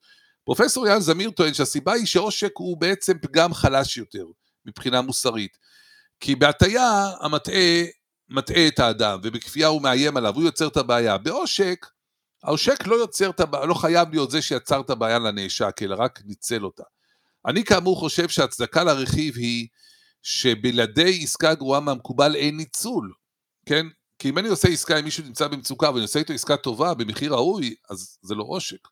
פרופסור 0.46 0.88
יאן 0.88 1.00
זמיר 1.00 1.32
טוען 1.32 1.54
שהסיבה 1.54 1.94
היא 1.94 2.06
שעושק 2.06 2.52
הוא 2.58 2.78
בעצם 2.78 3.14
פגם 3.22 3.54
חלש 3.54 3.98
יותר 3.98 4.26
מבחינה 4.66 5.02
מוסרית. 5.02 5.58
כי 6.20 6.36
בהטייה 6.36 7.12
המטעה 7.22 7.84
מטעה 8.30 8.68
את 8.68 8.80
האדם, 8.80 9.20
ובכפייה 9.24 9.68
הוא 9.68 9.82
מאיים 9.82 10.18
עליו, 10.18 10.36
הוא 10.36 10.44
יוצר 10.44 10.68
את 10.68 10.78
הבעיה. 10.78 11.18
בעושק, 11.18 11.86
העושק 12.44 12.88
לא 12.88 12.96
יוצר 12.96 13.30
את 13.30 13.40
הבעיה, 13.40 13.66
לא 13.66 13.74
חייב 13.74 14.10
להיות 14.10 14.32
זה 14.32 14.42
שיצר 14.42 14.82
את 14.82 14.90
הבעיה 14.90 15.20
לנאשק, 15.20 15.82
אלא 15.82 15.96
רק 16.00 16.22
ניצל 16.26 16.66
אותה. 16.66 16.84
אני 17.46 17.64
כאמור 17.64 18.00
חושב 18.00 18.30
שההצדקה 18.30 18.84
לרכיב 18.84 19.38
היא 19.38 19.68
שבלעדי 20.24 21.20
עסקה 21.24 21.54
גרועה 21.54 21.80
מהמקובל 21.80 22.36
אין 22.36 22.58
ניצול, 22.58 23.14
כן? 23.66 23.88
כי 24.20 24.30
אם 24.30 24.38
אני 24.38 24.48
עושה 24.48 24.68
עסקה 24.68 24.98
עם 24.98 25.06
מישהו 25.06 25.24
שנמצא 25.24 25.48
במצוקה 25.48 25.90
ואני 25.92 26.02
עושה 26.02 26.20
איתו 26.20 26.34
עסקה 26.34 26.58
טובה 26.58 26.94
במחיר 26.94 27.34
ראוי, 27.34 27.76
אז 27.90 28.18
זה 28.22 28.36
לא 28.36 28.44
עושק. 28.48 28.88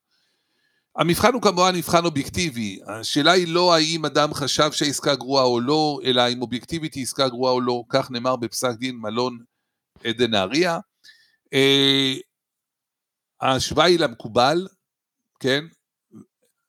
המבחן 0.98 1.34
הוא 1.34 1.42
כמובן 1.42 1.76
מבחן 1.76 2.06
אובייקטיבי. 2.06 2.80
השאלה 2.88 3.32
היא 3.32 3.48
לא 3.48 3.76
האם 3.76 4.06
אדם 4.06 4.34
חשב 4.34 4.72
שהעסקה 4.72 5.16
גרועה 5.16 5.44
או 5.44 5.60
לא, 5.60 6.00
אלא 6.04 6.22
האם 6.22 6.42
אובייקטיבית 6.42 6.94
היא 6.94 7.04
עסקה 7.04 7.30
גרועה 7.30 7.54
או 7.54 7.62
לא, 7.62 7.84
כך 7.90 8.12
נאמר 8.12 8.36
בפסק 8.36 8.76
דין 8.80 8.96
מלון 8.96 9.40
עדן 10.04 10.32
נהריה. 10.32 10.80
אה, 11.54 12.14
ההשוואה 13.42 13.86
היא 13.86 14.00
למקובל, 14.00 14.68
כן? 15.40 15.66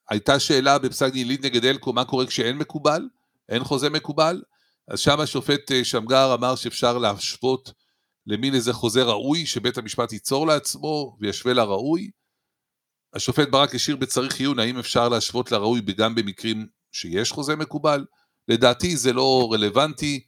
הייתה 0.09 0.39
שאלה 0.39 0.79
בפסק 0.79 1.13
דין 1.13 1.27
ליד 1.27 1.45
נגד 1.45 1.65
אלקו, 1.65 1.93
מה 1.93 2.05
קורה 2.05 2.25
כשאין 2.25 2.57
מקובל? 2.57 3.01
אין 3.49 3.63
חוזה 3.63 3.89
מקובל? 3.89 4.41
אז 4.87 4.99
שם 4.99 5.19
השופט 5.19 5.71
אה, 5.71 5.83
שמגר 5.83 6.33
אמר 6.33 6.55
שאפשר 6.55 6.97
להשוות 6.97 7.71
למין 8.25 8.55
איזה 8.55 8.73
חוזה 8.73 9.03
ראוי 9.03 9.45
שבית 9.45 9.77
המשפט 9.77 10.13
ייצור 10.13 10.47
לעצמו 10.47 11.17
וישווה 11.19 11.53
לראוי. 11.53 12.09
השופט 13.17 13.49
ברק 13.49 13.75
השאיר 13.75 13.95
בצריך 13.95 14.39
עיון 14.39 14.59
האם 14.59 14.79
אפשר 14.79 15.09
להשוות 15.09 15.51
לראוי 15.51 15.81
גם 15.81 16.15
במקרים 16.15 16.67
שיש 16.91 17.31
חוזה 17.31 17.55
מקובל. 17.55 18.05
לדעתי 18.47 18.97
זה 18.97 19.13
לא 19.13 19.49
רלוונטי. 19.53 20.23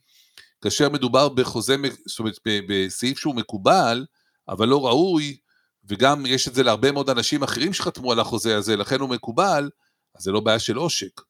כאשר 0.62 0.88
מדובר 0.88 1.28
בחוזה, 1.28 1.76
זאת 2.06 2.18
אומרת, 2.18 2.34
בסעיף 2.68 3.18
שהוא 3.18 3.34
מקובל, 3.34 4.06
אבל 4.48 4.68
לא 4.68 4.86
ראוי, 4.86 5.36
וגם 5.84 6.26
יש 6.26 6.48
את 6.48 6.54
זה 6.54 6.62
להרבה 6.62 6.92
מאוד 6.92 7.10
אנשים 7.10 7.42
אחרים 7.42 7.72
שחתמו 7.72 8.12
על 8.12 8.20
החוזה 8.20 8.56
הזה, 8.56 8.76
לכן 8.76 9.00
הוא 9.00 9.08
מקובל, 9.08 9.70
אז 10.16 10.22
זה 10.22 10.32
לא 10.32 10.40
בעיה 10.40 10.58
של 10.58 10.76
עושק. 10.76 11.20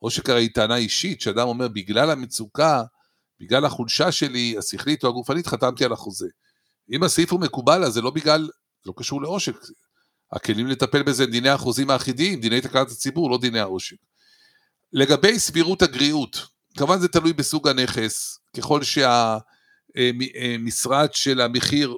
עושק 0.00 0.30
הרי 0.30 0.42
היא 0.42 0.50
טענה 0.54 0.76
אישית, 0.76 1.20
שאדם 1.20 1.48
אומר, 1.48 1.68
בגלל 1.68 2.10
המצוקה, 2.10 2.82
בגלל 3.40 3.64
החולשה 3.64 4.12
שלי, 4.12 4.54
השכלית 4.58 5.04
או 5.04 5.08
הגופנית, 5.08 5.46
חתמתי 5.46 5.84
על 5.84 5.92
החוזה. 5.92 6.28
אם 6.92 7.02
הסעיף 7.02 7.32
הוא 7.32 7.40
מקובל, 7.40 7.84
אז 7.84 7.92
זה 7.92 8.02
לא 8.02 8.10
בגלל, 8.10 8.42
זה 8.84 8.86
לא 8.86 8.92
קשור 8.96 9.22
לעושק. 9.22 9.56
הכלים 10.32 10.66
לטפל 10.66 11.02
בזה 11.02 11.24
הם 11.24 11.30
דיני 11.30 11.48
החוזים 11.48 11.90
האחידים, 11.90 12.40
דיני 12.40 12.60
תקנת 12.60 12.90
הציבור, 12.90 13.30
לא 13.30 13.38
דיני 13.38 13.60
העושק. 13.60 13.96
לגבי 14.92 15.38
סבירות 15.38 15.82
הגריעות, 15.82 16.46
כמובן 16.76 16.98
זה 17.00 17.08
תלוי 17.08 17.32
בסוג 17.32 17.68
הנכס, 17.68 18.38
ככל 18.56 18.80
שהמשרד 19.94 21.08
של 21.12 21.40
המחיר, 21.40 21.94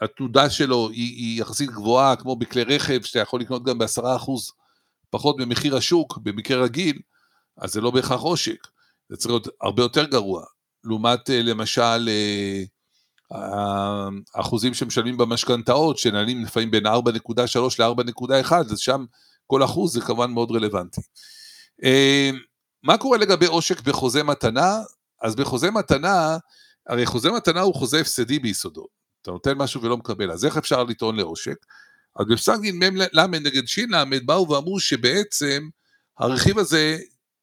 התנודה 0.00 0.50
שלו 0.50 0.90
היא, 0.90 1.16
היא 1.16 1.40
יחסית 1.40 1.70
גבוהה, 1.70 2.16
כמו 2.16 2.36
בכלי 2.36 2.62
רכב, 2.62 3.02
שאתה 3.02 3.18
יכול 3.18 3.40
לקנות 3.40 3.64
גם 3.64 3.78
בעשרה 3.78 4.16
אחוז 4.16 4.52
פחות 5.10 5.36
ממחיר 5.38 5.76
השוק, 5.76 6.18
במקרה 6.22 6.62
רגיל, 6.62 6.98
אז 7.56 7.72
זה 7.72 7.80
לא 7.80 7.90
בהכרח 7.90 8.20
עושק, 8.20 8.66
זה 9.08 9.16
צריך 9.16 9.30
להיות 9.30 9.48
הרבה 9.60 9.82
יותר 9.82 10.04
גרוע. 10.04 10.44
לעומת 10.84 11.28
למשל 11.28 12.08
האחוזים 14.34 14.74
שמשלמים 14.74 15.16
במשכנתאות, 15.16 15.98
שנעלים 15.98 16.42
לפעמים 16.42 16.70
בין 16.70 16.86
4.3 16.86 16.90
ל-4.1, 17.78 18.52
אז 18.54 18.78
שם 18.78 19.04
כל 19.46 19.64
אחוז 19.64 19.94
זה 19.94 20.00
כמובן 20.00 20.30
מאוד 20.30 20.50
רלוונטי. 20.50 21.00
מה 22.82 22.98
קורה 22.98 23.18
לגבי 23.18 23.46
עושק 23.46 23.80
בחוזה 23.80 24.22
מתנה? 24.22 24.78
אז 25.22 25.34
בחוזה 25.36 25.70
מתנה, 25.70 26.36
הרי 26.86 27.06
חוזה 27.06 27.30
מתנה 27.30 27.60
הוא 27.60 27.74
חוזה 27.74 28.00
הפסדי 28.00 28.38
ביסודו. 28.38 28.86
אתה 29.22 29.30
נותן 29.30 29.52
משהו 29.52 29.82
ולא 29.82 29.96
מקבל, 29.96 30.30
אז 30.30 30.44
איך 30.44 30.56
אפשר 30.56 30.84
לטעון 30.84 31.16
לעושק? 31.16 31.56
אז 32.16 32.26
בפסק 32.26 32.58
דין 32.60 32.78
מ"ל 32.78 33.26
נגד 33.26 33.66
ש"ל 33.66 34.20
באו 34.24 34.50
ואמרו 34.50 34.80
שבעצם 34.80 35.68
הרכיב 36.18 36.58
הזה, 36.58 36.98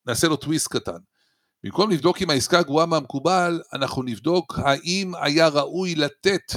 נעשה 0.05 0.27
לו 0.27 0.35
טוויסט 0.35 0.67
קטן. 0.67 0.97
במקום 1.63 1.91
לבדוק 1.91 2.21
אם 2.21 2.29
העסקה 2.29 2.63
גרועה 2.63 2.85
מהמקובל, 2.85 3.61
אנחנו 3.73 4.03
נבדוק 4.03 4.59
האם 4.63 5.15
היה 5.15 5.47
ראוי 5.47 5.95
לתת 5.95 6.53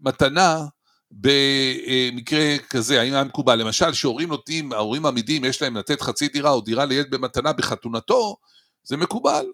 מתנה 0.00 0.64
במקרה 1.10 2.58
כזה, 2.70 3.00
האם 3.00 3.12
היה 3.12 3.24
מקובל. 3.24 3.58
למשל, 3.60 3.92
שהורים 3.92 4.28
נותנים, 4.28 4.72
ההורים 4.72 5.06
עמידים, 5.06 5.44
יש 5.44 5.62
להם 5.62 5.76
לתת 5.76 6.00
חצי 6.00 6.28
דירה 6.28 6.50
או 6.50 6.60
דירה 6.60 6.84
לילד 6.84 7.10
במתנה 7.10 7.52
בחתונתו, 7.52 8.36
זה 8.82 8.96
מקובל. 8.96 9.46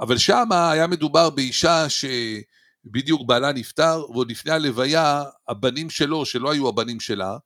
אבל 0.00 0.18
שם 0.18 0.52
היה 0.52 0.86
מדובר 0.86 1.30
באישה 1.30 1.86
שבדיוק 1.88 3.22
בעלה 3.26 3.52
נפטר, 3.52 4.04
ועוד 4.10 4.30
לפני 4.30 4.52
הלוויה, 4.52 5.24
הבנים 5.48 5.90
שלו, 5.90 6.26
שלא 6.26 6.52
היו 6.52 6.68
הבנים 6.68 7.00
שלה, 7.00 7.36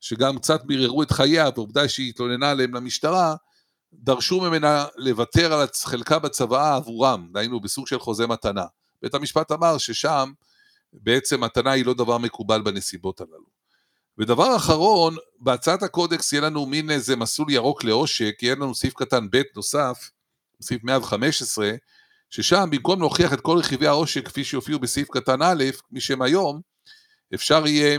שגם 0.00 0.38
קצת 0.38 0.60
מיררו 0.64 1.02
את 1.02 1.10
חייה, 1.10 1.48
ועובדה 1.54 1.88
שהיא 1.88 2.08
התלוננה 2.08 2.50
עליהם 2.50 2.74
למשטרה, 2.74 3.34
דרשו 3.92 4.40
ממנה 4.40 4.86
לוותר 4.96 5.52
על 5.52 5.66
חלקה 5.84 6.18
בצוואה 6.18 6.76
עבורם, 6.76 7.28
דהיינו 7.32 7.60
בסוג 7.60 7.86
של 7.86 7.98
חוזה 7.98 8.26
מתנה. 8.26 8.64
בית 9.02 9.14
המשפט 9.14 9.52
אמר 9.52 9.78
ששם 9.78 10.32
בעצם 10.92 11.44
מתנה 11.44 11.70
היא 11.70 11.86
לא 11.86 11.94
דבר 11.94 12.18
מקובל 12.18 12.62
בנסיבות 12.62 13.20
הללו. 13.20 13.60
ודבר 14.18 14.56
אחרון, 14.56 15.16
בהצעת 15.40 15.82
הקודקס 15.82 16.32
יהיה 16.32 16.42
לנו 16.42 16.66
מין 16.66 16.90
איזה 16.90 17.16
מסלול 17.16 17.50
ירוק 17.50 17.84
לעושק, 17.84 18.38
יהיה 18.42 18.54
לנו 18.54 18.74
סעיף 18.74 18.94
קטן 18.94 19.26
ב' 19.30 19.42
נוסף, 19.56 20.10
סעיף 20.60 20.84
115, 20.84 21.70
ששם 22.30 22.68
במקום 22.70 23.00
להוכיח 23.00 23.32
את 23.32 23.40
כל 23.40 23.58
רכיבי 23.58 23.86
העושק 23.86 24.28
כפי 24.28 24.44
שיופיעו 24.44 24.78
בסעיף 24.78 25.08
קטן 25.10 25.42
א', 25.42 25.64
מי 25.90 26.00
שהם 26.00 26.22
היום, 26.22 26.60
אפשר 27.34 27.66
יהיה 27.66 27.98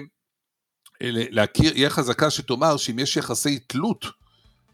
להכיר, 1.01 1.77
יהיה 1.77 1.89
חזקה 1.89 2.29
שתאמר 2.29 2.77
שאם 2.77 2.99
יש 2.99 3.17
יחסי 3.17 3.59
תלות 3.59 4.05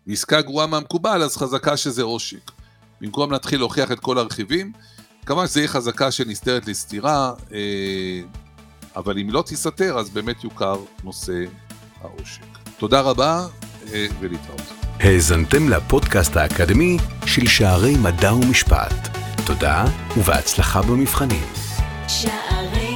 ועסקה 0.08 0.42
גרועה 0.42 0.68
מהמקובל, 0.68 1.24
אז 1.24 1.38
חזקה 1.38 1.78
שזה 1.78 2.04
עושק. 2.04 2.52
במקום 3.02 3.32
להתחיל 3.32 3.60
להוכיח 3.60 3.92
את 3.92 4.00
כל 4.00 4.18
הרכיבים, 4.18 4.72
כמובן 5.26 5.48
שזה 5.48 5.60
יהיה 5.60 5.68
חזקה 5.68 6.12
שנסתרת 6.12 6.68
לסתירה, 6.68 7.34
אה, 7.54 8.22
אבל 8.96 9.20
אם 9.20 9.30
לא 9.30 9.42
תיסתר, 9.42 10.00
אז 10.00 10.10
באמת 10.10 10.44
יוכר 10.44 10.80
נושא 11.04 11.44
העושק. 12.02 12.44
תודה 12.78 13.02
רבה 13.02 13.48
אה, 13.94 14.08
ולהתראות. 14.20 14.62
האזנתם 15.00 15.70
לפודקאסט 15.70 16.38
האקדמי 16.38 16.98
של 17.26 17.48
שערי 17.48 17.98
מדע 17.98 18.34
ומשפט. 18.34 19.18
תודה 19.46 19.86
ובהצלחה 20.18 20.82
במבחנים. 20.82 21.46
שערי 22.08 22.87